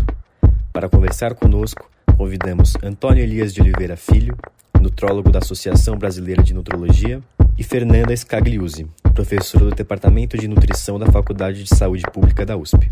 Para 0.71 0.87
conversar 0.87 1.33
conosco, 1.33 1.89
convidamos 2.15 2.75
Antônio 2.83 3.23
Elias 3.23 3.53
de 3.53 3.61
Oliveira 3.61 3.97
Filho, 3.97 4.37
nutrólogo 4.79 5.31
da 5.31 5.39
Associação 5.39 5.97
Brasileira 5.97 6.43
de 6.43 6.53
Nutrologia, 6.53 7.21
e 7.57 7.63
Fernanda 7.63 8.15
Scagliuzzi, 8.15 8.87
professora 9.13 9.65
do 9.65 9.71
Departamento 9.71 10.37
de 10.37 10.47
Nutrição 10.47 10.99
da 10.99 11.11
Faculdade 11.11 11.63
de 11.63 11.75
Saúde 11.75 12.03
Pública 12.13 12.45
da 12.45 12.55
USP. 12.55 12.89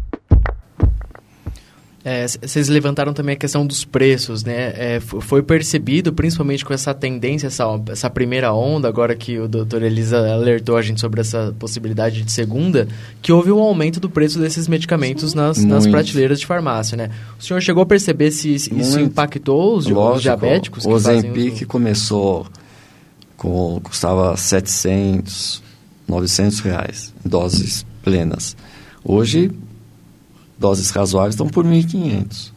É, 2.09 2.25
vocês 2.25 2.69
levantaram 2.69 3.11
também 3.11 3.33
a 3.33 3.37
questão 3.37 3.67
dos 3.67 3.83
preços, 3.83 4.41
né? 4.41 4.71
É, 4.77 4.99
foi 5.01 5.43
percebido, 5.43 6.13
principalmente 6.13 6.63
com 6.63 6.73
essa 6.73 6.93
tendência, 6.93 7.47
essa, 7.47 7.65
essa 7.89 8.09
primeira 8.09 8.53
onda, 8.53 8.87
agora 8.87 9.13
que 9.13 9.37
o 9.37 9.45
doutor 9.45 9.83
Elisa 9.83 10.17
alertou 10.17 10.77
a 10.77 10.81
gente 10.81 11.01
sobre 11.01 11.19
essa 11.19 11.53
possibilidade 11.59 12.21
de 12.21 12.31
segunda, 12.31 12.87
que 13.21 13.33
houve 13.33 13.51
um 13.51 13.59
aumento 13.59 13.99
do 13.99 14.09
preço 14.09 14.39
desses 14.39 14.69
medicamentos 14.69 15.33
nas, 15.33 15.61
nas, 15.61 15.85
prateleiras 15.85 16.39
de 16.39 16.45
farmácia, 16.45 16.95
né? 16.95 17.11
O 17.37 17.43
senhor 17.43 17.59
chegou 17.59 17.83
a 17.83 17.85
perceber 17.85 18.31
se, 18.31 18.55
isso 18.55 19.01
impactou 19.01 19.75
os, 19.75 19.85
Lógico, 19.85 20.15
os 20.15 20.21
diabéticos? 20.21 20.85
O 20.85 20.91
Ozempic 20.91 21.55
uso... 21.55 21.67
começou 21.67 22.47
com 23.35 23.81
custava 23.83 24.37
700, 24.37 25.61
900 26.07 26.59
reais, 26.61 27.13
doses 27.25 27.85
plenas. 28.01 28.55
Hoje 29.03 29.51
doses 30.59 30.89
razoáveis 30.89 31.33
estão 31.35 31.47
por 31.47 31.65
1.500. 31.65 32.51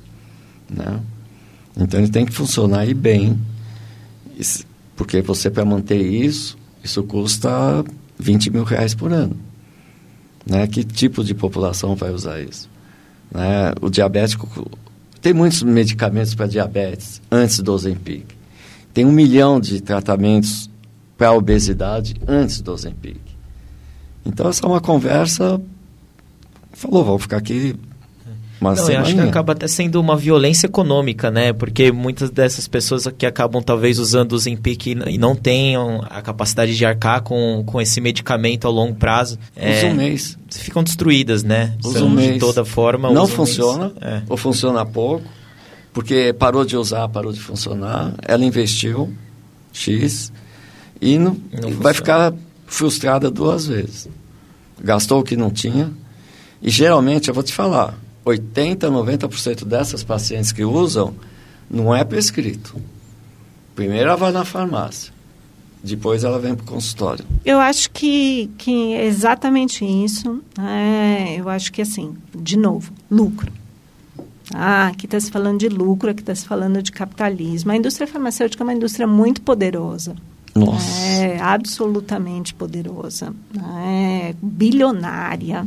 Né? 0.71 1.01
Então 1.77 2.01
ele 2.01 2.11
tem 2.11 2.25
que 2.25 2.33
funcionar 2.33 2.81
aí 2.81 2.95
bem, 2.95 3.39
porque 4.97 5.21
você 5.23 5.51
para 5.51 5.65
manter 5.65 6.01
isso, 6.01 6.57
isso 6.83 7.03
custa 7.03 7.85
20 8.19 8.51
mil 8.51 8.65
reais 8.65 8.95
por 8.95 9.13
ano. 9.13 9.37
Né? 10.47 10.67
Que 10.67 10.85
tipo 10.85 11.23
de 11.23 11.35
população 11.35 11.95
vai 11.95 12.11
usar 12.11 12.41
isso? 12.41 12.69
Né? 13.31 13.73
O 13.81 13.91
diabético 13.91 14.71
tem 15.21 15.35
muitos 15.35 15.63
medicamentos 15.63 16.35
para 16.35 16.47
diabetes 16.47 17.21
antes 17.31 17.61
do 17.61 17.73
Ozempic. 17.73 18.27
Tem 18.93 19.05
um 19.05 19.13
milhão 19.13 19.61
de 19.61 19.81
tratamentos 19.81 20.71
para 21.17 21.33
obesidade 21.33 22.17
antes 22.27 22.61
do 22.61 22.73
Ozempic. 22.73 23.21
Então 24.25 24.49
essa 24.49 24.65
é 24.65 24.69
uma 24.69 24.81
conversa. 24.81 25.61
Falou, 26.73 27.05
vamos 27.05 27.23
ficar 27.23 27.37
aqui 27.37 27.77
mas 28.61 28.79
não, 28.79 28.91
eu 28.91 29.01
acho 29.01 29.15
que 29.15 29.21
acaba 29.21 29.55
até 29.55 29.67
sendo 29.67 29.99
uma 29.99 30.15
violência 30.15 30.67
econômica, 30.67 31.31
né? 31.31 31.51
Porque 31.51 31.91
muitas 31.91 32.29
dessas 32.31 32.69
pessoas 32.69 33.09
que 33.17 33.25
acabam 33.25 33.63
talvez 33.63 33.99
usando 33.99 34.33
o 34.33 34.39
Zempic 34.39 34.89
e 34.89 35.17
não 35.17 35.35
tenham 35.35 36.05
a 36.11 36.21
capacidade 36.21 36.77
de 36.77 36.85
arcar 36.85 37.23
com, 37.23 37.65
com 37.65 37.81
esse 37.81 38.03
medicamento 38.03 38.67
a 38.67 38.71
longo 38.71 38.95
prazo. 38.95 39.39
É, 39.57 39.87
um 39.87 39.95
mês. 39.95 40.37
Ficam 40.51 40.85
destruídas, 40.85 41.43
né? 41.43 41.75
Usa 41.83 42.05
um 42.05 42.11
mês. 42.11 42.35
De 42.35 42.39
toda 42.39 42.63
forma. 42.63 43.11
Não 43.11 43.27
funciona, 43.27 43.93
é. 43.99 44.21
ou 44.29 44.37
funciona 44.37 44.85
pouco, 44.85 45.25
porque 45.95 46.35
parou 46.39 46.65
de 46.65 46.77
usar, 46.77 47.09
parou 47.09 47.33
de 47.33 47.41
funcionar. 47.41 48.13
Ela 48.23 48.45
investiu 48.45 49.11
X 49.73 50.31
e 51.01 51.19
não, 51.19 51.35
não 51.63 51.71
vai 51.71 51.95
ficar 51.95 52.35
frustrada 52.67 53.31
duas 53.31 53.67
vezes. 53.67 54.07
Gastou 54.83 55.21
o 55.21 55.23
que 55.23 55.35
não 55.35 55.51
tinha. 55.51 55.91
E 56.63 56.69
geralmente, 56.69 57.29
eu 57.29 57.35
vou 57.35 57.43
te 57.43 57.55
falar, 57.55 57.99
80, 58.25 58.91
90% 58.91 59.65
dessas 59.65 60.03
pacientes 60.05 60.53
que 60.53 60.65
usam 60.65 61.15
não 61.71 61.95
é 61.95 62.05
prescrito. 62.05 62.77
Primeiro 63.75 64.09
ela 64.09 64.17
vai 64.17 64.33
na 64.33 64.45
farmácia, 64.45 65.13
depois 65.83 66.25
ela 66.25 66.39
vem 66.39 66.55
para 66.55 66.65
o 66.65 66.67
consultório. 66.67 67.25
Eu 67.45 67.59
acho 67.59 67.91
que, 67.91 68.51
que 68.59 68.95
é 68.95 69.07
exatamente 69.07 69.85
isso. 69.85 70.43
É, 70.59 71.37
eu 71.41 71.49
acho 71.49 71.73
que, 71.73 71.81
assim, 71.81 72.15
de 72.35 72.59
novo, 72.59 72.93
lucro. 73.11 73.51
Ah, 74.53 74.89
aqui 74.89 75.07
está 75.07 75.19
se 75.19 75.31
falando 75.31 75.61
de 75.61 75.69
lucro, 75.69 76.11
aqui 76.11 76.21
está 76.21 76.35
se 76.35 76.45
falando 76.45 76.83
de 76.83 76.91
capitalismo. 76.91 77.71
A 77.71 77.77
indústria 77.77 78.07
farmacêutica 78.07 78.63
é 78.63 78.65
uma 78.65 78.75
indústria 78.75 79.07
muito 79.07 79.41
poderosa. 79.43 80.17
Nossa. 80.55 81.01
É 81.07 81.41
absolutamente 81.41 82.53
poderosa. 82.53 83.33
É 83.87 84.35
bilionária. 84.43 85.67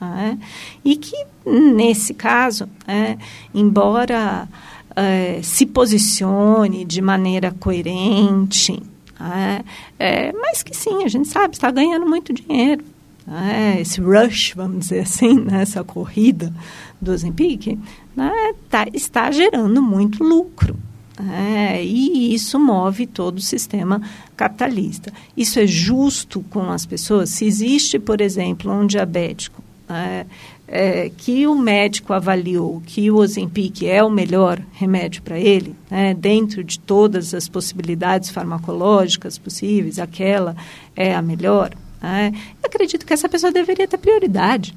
É, 0.00 0.36
e 0.84 0.96
que, 0.96 1.24
nesse 1.46 2.12
caso, 2.12 2.68
é, 2.86 3.16
embora 3.54 4.48
é, 4.96 5.40
se 5.42 5.64
posicione 5.66 6.84
de 6.84 7.00
maneira 7.00 7.52
coerente, 7.52 8.82
é, 9.20 9.64
é, 9.98 10.32
mas 10.32 10.62
que 10.62 10.76
sim, 10.76 11.04
a 11.04 11.08
gente 11.08 11.28
sabe, 11.28 11.54
está 11.54 11.70
ganhando 11.70 12.06
muito 12.06 12.32
dinheiro. 12.32 12.84
É, 13.28 13.80
esse 13.80 14.00
rush, 14.00 14.52
vamos 14.54 14.80
dizer 14.80 15.00
assim, 15.00 15.40
né, 15.40 15.62
essa 15.62 15.82
corrida 15.82 16.52
do 17.00 17.16
Zempic, 17.16 17.78
né, 18.14 18.32
tá, 18.70 18.86
está 18.92 19.30
gerando 19.30 19.82
muito 19.82 20.22
lucro. 20.22 20.76
É, 21.18 21.82
e 21.82 22.34
isso 22.34 22.58
move 22.58 23.06
todo 23.06 23.38
o 23.38 23.42
sistema 23.42 24.02
capitalista. 24.36 25.10
Isso 25.34 25.58
é 25.58 25.66
justo 25.66 26.44
com 26.50 26.70
as 26.70 26.84
pessoas? 26.84 27.30
Se 27.30 27.46
existe, 27.46 27.98
por 27.98 28.20
exemplo, 28.20 28.70
um 28.70 28.86
diabético 28.86 29.62
é, 29.88 30.26
é, 30.68 31.10
que 31.16 31.46
o 31.46 31.54
médico 31.54 32.12
avaliou 32.12 32.82
que 32.84 33.10
o 33.10 33.16
Ozempic 33.16 33.82
é 33.86 34.02
o 34.02 34.10
melhor 34.10 34.60
remédio 34.72 35.22
para 35.22 35.38
ele, 35.38 35.76
né, 35.90 36.12
dentro 36.14 36.64
de 36.64 36.78
todas 36.78 37.32
as 37.34 37.48
possibilidades 37.48 38.30
farmacológicas 38.30 39.38
possíveis, 39.38 39.98
aquela 39.98 40.56
é 40.94 41.14
a 41.14 41.22
melhor, 41.22 41.72
né, 42.02 42.32
acredito 42.62 43.06
que 43.06 43.12
essa 43.12 43.28
pessoa 43.28 43.52
deveria 43.52 43.86
ter 43.86 43.98
prioridade. 43.98 44.74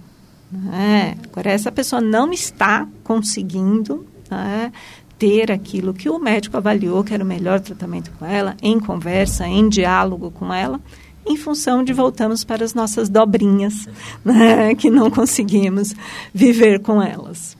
Né. 0.51 1.15
Agora, 1.31 1.51
essa 1.51 1.71
pessoa 1.71 2.01
não 2.01 2.31
está 2.31 2.87
conseguindo 3.03 4.05
né, 4.29 4.71
ter 5.17 5.51
aquilo 5.51 5.93
que 5.93 6.09
o 6.09 6.17
médico 6.17 6.57
avaliou 6.57 7.03
que 7.03 7.13
era 7.13 7.23
o 7.23 7.27
melhor 7.27 7.59
tratamento 7.59 8.11
com 8.17 8.25
ela, 8.25 8.55
em 8.61 8.79
conversa, 8.79 9.47
em 9.47 9.67
diálogo 9.67 10.31
com 10.31 10.53
ela, 10.53 10.79
em 11.25 11.37
função 11.37 11.83
de 11.83 11.93
voltamos 11.93 12.43
para 12.43 12.63
as 12.63 12.73
nossas 12.73 13.09
dobrinhas, 13.09 13.87
né, 14.23 14.73
que 14.75 14.89
não 14.89 15.09
conseguimos 15.11 15.93
viver 16.33 16.79
com 16.79 17.01
elas. 17.01 17.57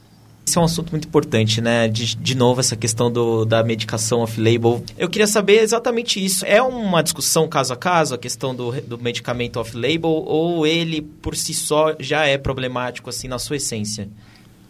Esse 0.47 0.57
é 0.57 0.61
um 0.61 0.63
assunto 0.63 0.89
muito 0.89 1.07
importante, 1.07 1.61
né? 1.61 1.87
De, 1.87 2.15
de 2.15 2.35
novo, 2.35 2.59
essa 2.59 2.75
questão 2.75 3.11
do, 3.11 3.45
da 3.45 3.63
medicação 3.63 4.21
off-label. 4.21 4.83
Eu 4.97 5.07
queria 5.07 5.27
saber 5.27 5.61
exatamente 5.61 6.23
isso. 6.23 6.43
É 6.43 6.59
uma 6.59 7.03
discussão 7.03 7.47
caso 7.47 7.71
a 7.71 7.75
caso, 7.75 8.15
a 8.15 8.17
questão 8.17 8.55
do, 8.55 8.71
do 8.81 8.97
medicamento 8.97 9.59
off-label, 9.59 10.09
ou 10.09 10.65
ele, 10.65 11.03
por 11.03 11.35
si 11.35 11.53
só, 11.53 11.95
já 11.99 12.25
é 12.25 12.35
problemático, 12.35 13.11
assim, 13.11 13.27
na 13.27 13.37
sua 13.37 13.57
essência? 13.57 14.09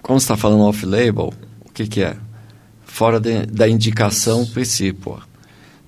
quando 0.02 0.20
está 0.20 0.36
falando 0.36 0.64
off-label, 0.64 1.34
o 1.66 1.72
que, 1.72 1.88
que 1.88 2.02
é? 2.02 2.18
Fora 2.84 3.20
de, 3.20 3.46
da 3.46 3.70
indicação 3.70 4.46
princípio. 4.46 5.22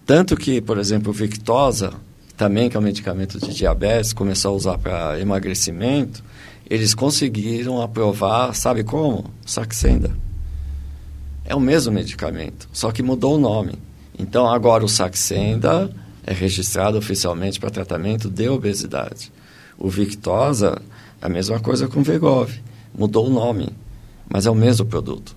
Tanto 0.05 0.35
que, 0.35 0.61
por 0.61 0.77
exemplo, 0.77 1.11
Victosa, 1.11 1.93
também 2.41 2.71
que 2.71 2.75
é 2.75 2.79
um 2.79 2.83
medicamento 2.83 3.39
de 3.39 3.53
diabetes, 3.53 4.13
começou 4.13 4.53
a 4.53 4.55
usar 4.55 4.77
para 4.79 5.19
emagrecimento, 5.19 6.23
eles 6.67 6.95
conseguiram 6.95 7.79
aprovar, 7.79 8.55
sabe 8.55 8.83
como? 8.83 9.25
Saxenda. 9.45 10.09
É 11.45 11.55
o 11.55 11.59
mesmo 11.59 11.93
medicamento, 11.93 12.67
só 12.73 12.91
que 12.91 13.03
mudou 13.03 13.35
o 13.35 13.39
nome. 13.39 13.73
Então 14.17 14.47
agora 14.47 14.83
o 14.83 14.89
Saxenda 14.89 15.93
é 16.25 16.33
registrado 16.33 16.97
oficialmente 16.97 17.59
para 17.59 17.69
tratamento 17.69 18.27
de 18.27 18.49
obesidade. 18.49 19.31
O 19.77 19.87
Victosa 19.87 20.81
a 21.21 21.29
mesma 21.29 21.59
coisa 21.59 21.87
com 21.87 21.99
o 21.99 22.03
Vegov, 22.03 22.51
mudou 22.97 23.27
o 23.27 23.29
nome, 23.29 23.69
mas 24.27 24.47
é 24.47 24.49
o 24.49 24.55
mesmo 24.55 24.87
produto. 24.87 25.35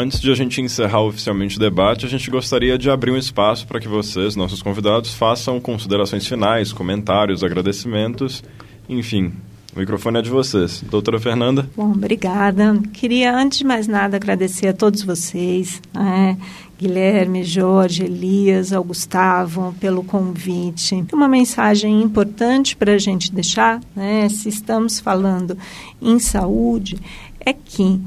Antes 0.00 0.20
de 0.20 0.30
a 0.30 0.34
gente 0.36 0.60
encerrar 0.60 1.02
oficialmente 1.02 1.56
o 1.56 1.58
debate, 1.58 2.06
a 2.06 2.08
gente 2.08 2.30
gostaria 2.30 2.78
de 2.78 2.88
abrir 2.88 3.10
um 3.10 3.16
espaço 3.16 3.66
para 3.66 3.80
que 3.80 3.88
vocês, 3.88 4.36
nossos 4.36 4.62
convidados, 4.62 5.12
façam 5.12 5.60
considerações 5.60 6.24
finais, 6.24 6.72
comentários, 6.72 7.42
agradecimentos, 7.42 8.44
enfim, 8.88 9.32
o 9.74 9.80
microfone 9.80 10.20
é 10.20 10.22
de 10.22 10.30
vocês. 10.30 10.84
Doutora 10.88 11.18
Fernanda. 11.18 11.68
Bom, 11.76 11.90
obrigada. 11.90 12.80
Queria, 12.92 13.36
antes 13.36 13.58
de 13.58 13.64
mais 13.64 13.88
nada, 13.88 14.16
agradecer 14.16 14.68
a 14.68 14.72
todos 14.72 15.02
vocês, 15.02 15.82
né? 15.92 16.38
Guilherme, 16.78 17.42
Jorge, 17.42 18.04
Elias, 18.04 18.72
ao 18.72 18.84
Gustavo, 18.84 19.74
pelo 19.80 20.04
convite. 20.04 21.04
Uma 21.12 21.26
mensagem 21.26 22.00
importante 22.00 22.76
para 22.76 22.92
a 22.92 22.98
gente 22.98 23.32
deixar, 23.32 23.80
né, 23.96 24.28
se 24.28 24.48
estamos 24.48 25.00
falando 25.00 25.58
em 26.00 26.20
saúde, 26.20 26.98
é 27.40 27.52
que 27.52 28.00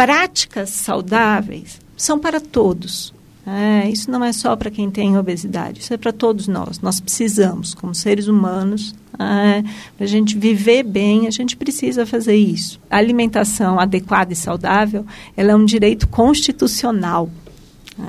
práticas 0.00 0.70
saudáveis 0.70 1.78
são 1.94 2.18
para 2.18 2.40
todos. 2.40 3.12
É, 3.46 3.86
isso 3.90 4.10
não 4.10 4.24
é 4.24 4.32
só 4.32 4.56
para 4.56 4.70
quem 4.70 4.90
tem 4.90 5.18
obesidade, 5.18 5.80
isso 5.80 5.92
é 5.92 5.98
para 5.98 6.10
todos 6.10 6.48
nós. 6.48 6.80
Nós 6.80 7.00
precisamos, 7.00 7.74
como 7.74 7.94
seres 7.94 8.26
humanos, 8.26 8.94
é, 9.18 9.62
para 9.98 10.06
a 10.06 10.08
gente 10.08 10.38
viver 10.38 10.84
bem, 10.84 11.26
a 11.26 11.30
gente 11.30 11.54
precisa 11.54 12.06
fazer 12.06 12.34
isso. 12.34 12.80
A 12.90 12.96
alimentação 12.96 13.78
adequada 13.78 14.32
e 14.32 14.36
saudável, 14.36 15.04
ela 15.36 15.52
é 15.52 15.54
um 15.54 15.66
direito 15.66 16.08
constitucional. 16.08 17.28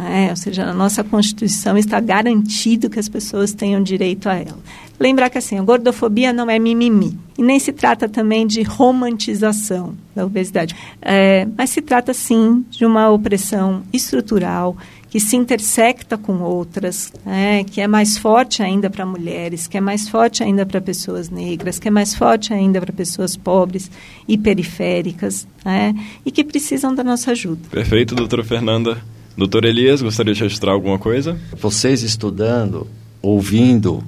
É, 0.10 0.30
ou 0.30 0.38
seja, 0.38 0.66
na 0.66 0.74
nossa 0.74 1.04
Constituição 1.04 1.78
está 1.78 2.00
garantido 2.00 2.90
que 2.90 3.00
as 3.00 3.10
pessoas 3.10 3.52
tenham 3.52 3.84
direito 3.84 4.30
a 4.30 4.36
ela. 4.36 4.60
Lembrar 5.02 5.32
que 5.32 5.40
assim, 5.40 5.58
a 5.58 5.64
gordofobia 5.64 6.32
não 6.32 6.48
é 6.48 6.60
mimimi. 6.60 7.18
E 7.36 7.42
nem 7.42 7.58
se 7.58 7.74
trata 7.74 8.08
também 8.08 8.46
de 8.46 8.62
romantização 8.62 9.96
da 10.16 10.24
obesidade. 10.24 10.76
É, 11.02 11.48
mas 11.58 11.72
se 11.72 11.82
trata, 11.82 12.14
sim, 12.14 12.64
de 12.70 12.86
uma 12.86 13.10
opressão 13.10 13.82
estrutural 13.92 14.78
que 15.10 15.20
se 15.20 15.36
intersecta 15.36 16.20
com 16.20 16.40
outras, 16.42 17.12
né, 17.26 17.64
que 17.64 17.82
é 17.82 17.88
mais 17.88 18.16
forte 18.16 18.62
ainda 18.62 18.92
para 18.92 19.04
mulheres, 19.04 19.66
que 19.66 19.76
é 19.76 19.82
mais 19.82 20.08
forte 20.08 20.44
ainda 20.44 20.68
para 20.68 20.80
pessoas 20.80 21.32
negras, 21.32 21.80
que 21.80 21.88
é 21.88 21.92
mais 21.92 22.14
forte 22.14 22.54
ainda 22.54 22.80
para 22.80 22.94
pessoas 22.94 23.36
pobres 23.36 23.90
e 24.28 24.38
periféricas, 24.38 25.48
né, 25.66 25.96
e 26.24 26.32
que 26.32 26.44
precisam 26.44 26.94
da 26.94 27.04
nossa 27.04 27.32
ajuda. 27.32 27.62
Perfeito, 27.72 28.14
doutora 28.14 28.44
Fernanda. 28.44 29.02
Doutor 29.36 29.66
Elias, 29.66 30.02
gostaria 30.02 30.36
de 30.36 30.44
registrar 30.44 30.74
alguma 30.74 31.00
coisa? 31.00 31.38
Vocês 31.60 32.04
estudando, 32.04 32.88
ouvindo 33.22 34.04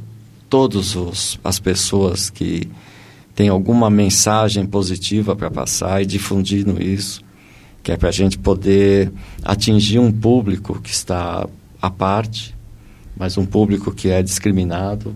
todas 0.54 0.96
as 1.44 1.58
pessoas 1.58 2.30
que 2.30 2.70
têm 3.34 3.50
alguma 3.50 3.90
mensagem 3.90 4.64
positiva 4.68 5.36
para 5.36 5.50
passar 5.50 6.04
e 6.04 6.06
difundindo 6.06 6.80
isso, 6.80 7.24
que 7.82 7.92
é 7.92 7.98
para 7.98 8.10
a 8.10 8.12
gente 8.12 8.38
poder 8.38 9.12
atingir 9.44 9.98
um 9.98 10.12
público 10.12 10.80
que 10.80 10.92
está 10.92 11.50
à 11.82 11.90
parte, 11.90 12.56
mas 13.18 13.36
um 13.36 13.48
público 13.48 13.92
que 13.92 14.10
é 14.10 14.22
discriminado, 14.22 15.16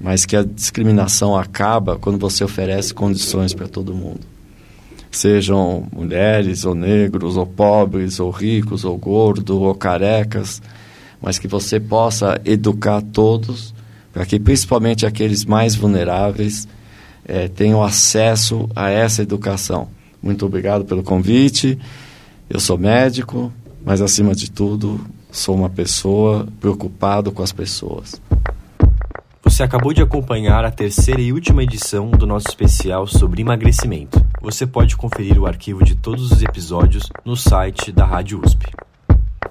mas 0.00 0.24
que 0.24 0.34
a 0.34 0.42
discriminação 0.42 1.36
acaba 1.36 1.98
quando 1.98 2.16
você 2.16 2.42
oferece 2.42 2.94
condições 2.94 3.52
para 3.52 3.68
todo 3.68 3.92
mundo. 3.92 4.20
Sejam 5.10 5.86
mulheres, 5.92 6.64
ou 6.64 6.74
negros, 6.74 7.36
ou 7.36 7.44
pobres, 7.44 8.18
ou 8.18 8.30
ricos, 8.30 8.82
ou 8.82 8.96
gordos, 8.96 9.54
ou 9.54 9.74
carecas, 9.74 10.62
mas 11.20 11.38
que 11.38 11.46
você 11.46 11.78
possa 11.78 12.40
educar 12.46 13.02
todos, 13.02 13.74
para 14.14 14.24
que 14.24 14.40
principalmente 14.40 15.04
aqueles 15.04 15.44
mais 15.44 15.74
vulneráveis 15.74 16.66
eh, 17.26 17.48
tenham 17.48 17.82
acesso 17.82 18.70
a 18.74 18.88
essa 18.88 19.20
educação 19.20 19.88
muito 20.24 20.46
obrigado 20.46 20.86
pelo 20.86 21.02
convite. 21.02 21.78
Eu 22.48 22.58
sou 22.58 22.78
médico, 22.78 23.52
mas 23.84 24.00
acima 24.00 24.34
de 24.34 24.50
tudo, 24.50 24.98
sou 25.30 25.54
uma 25.54 25.68
pessoa 25.68 26.48
preocupado 26.58 27.30
com 27.30 27.42
as 27.42 27.52
pessoas. 27.52 28.18
Você 29.42 29.62
acabou 29.62 29.92
de 29.92 30.00
acompanhar 30.00 30.64
a 30.64 30.70
terceira 30.70 31.20
e 31.20 31.30
última 31.30 31.62
edição 31.62 32.10
do 32.10 32.26
nosso 32.26 32.48
especial 32.48 33.06
sobre 33.06 33.42
emagrecimento. 33.42 34.24
Você 34.40 34.66
pode 34.66 34.96
conferir 34.96 35.38
o 35.38 35.46
arquivo 35.46 35.84
de 35.84 35.94
todos 35.94 36.32
os 36.32 36.42
episódios 36.42 37.10
no 37.22 37.36
site 37.36 37.92
da 37.92 38.06
Rádio 38.06 38.40
USP. 38.42 38.64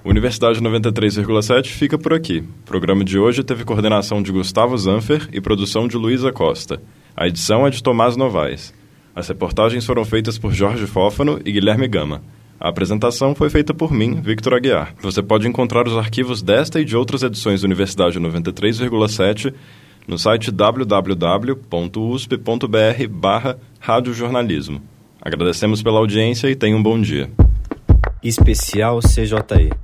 Universidade 0.04 0.60
93,7 0.60 1.68
fica 1.68 1.96
por 1.96 2.12
aqui. 2.12 2.40
O 2.40 2.66
programa 2.66 3.02
de 3.02 3.18
hoje 3.18 3.42
teve 3.42 3.64
coordenação 3.64 4.22
de 4.22 4.30
Gustavo 4.30 4.76
Zanfer 4.76 5.26
e 5.32 5.40
produção 5.40 5.88
de 5.88 5.96
Luísa 5.96 6.30
Costa. 6.30 6.78
A 7.16 7.26
edição 7.26 7.66
é 7.66 7.70
de 7.70 7.82
Tomás 7.82 8.14
Novaes. 8.14 8.74
As 9.16 9.28
reportagens 9.28 9.86
foram 9.86 10.04
feitas 10.04 10.36
por 10.36 10.52
Jorge 10.52 10.86
Fófano 10.86 11.40
e 11.42 11.50
Guilherme 11.50 11.88
Gama. 11.88 12.22
A 12.60 12.68
apresentação 12.68 13.34
foi 13.34 13.48
feita 13.48 13.72
por 13.72 13.92
mim, 13.92 14.20
Victor 14.20 14.52
Aguiar. 14.52 14.94
Você 15.00 15.22
pode 15.22 15.48
encontrar 15.48 15.88
os 15.88 15.96
arquivos 15.96 16.42
desta 16.42 16.78
e 16.78 16.84
de 16.84 16.94
outras 16.94 17.22
edições 17.22 17.62
da 17.62 17.66
Universidade 17.66 18.20
93,7 18.20 19.54
no 20.06 20.18
site 20.18 20.50
www.usp.br 20.50 21.58
barra 23.08 23.58
radiojornalismo. 23.80 24.82
Agradecemos 25.18 25.82
pela 25.82 25.98
audiência 25.98 26.50
e 26.50 26.54
tenham 26.54 26.78
um 26.78 26.82
bom 26.82 27.00
dia. 27.00 27.30
Especial 28.22 29.00
CJE 29.00 29.83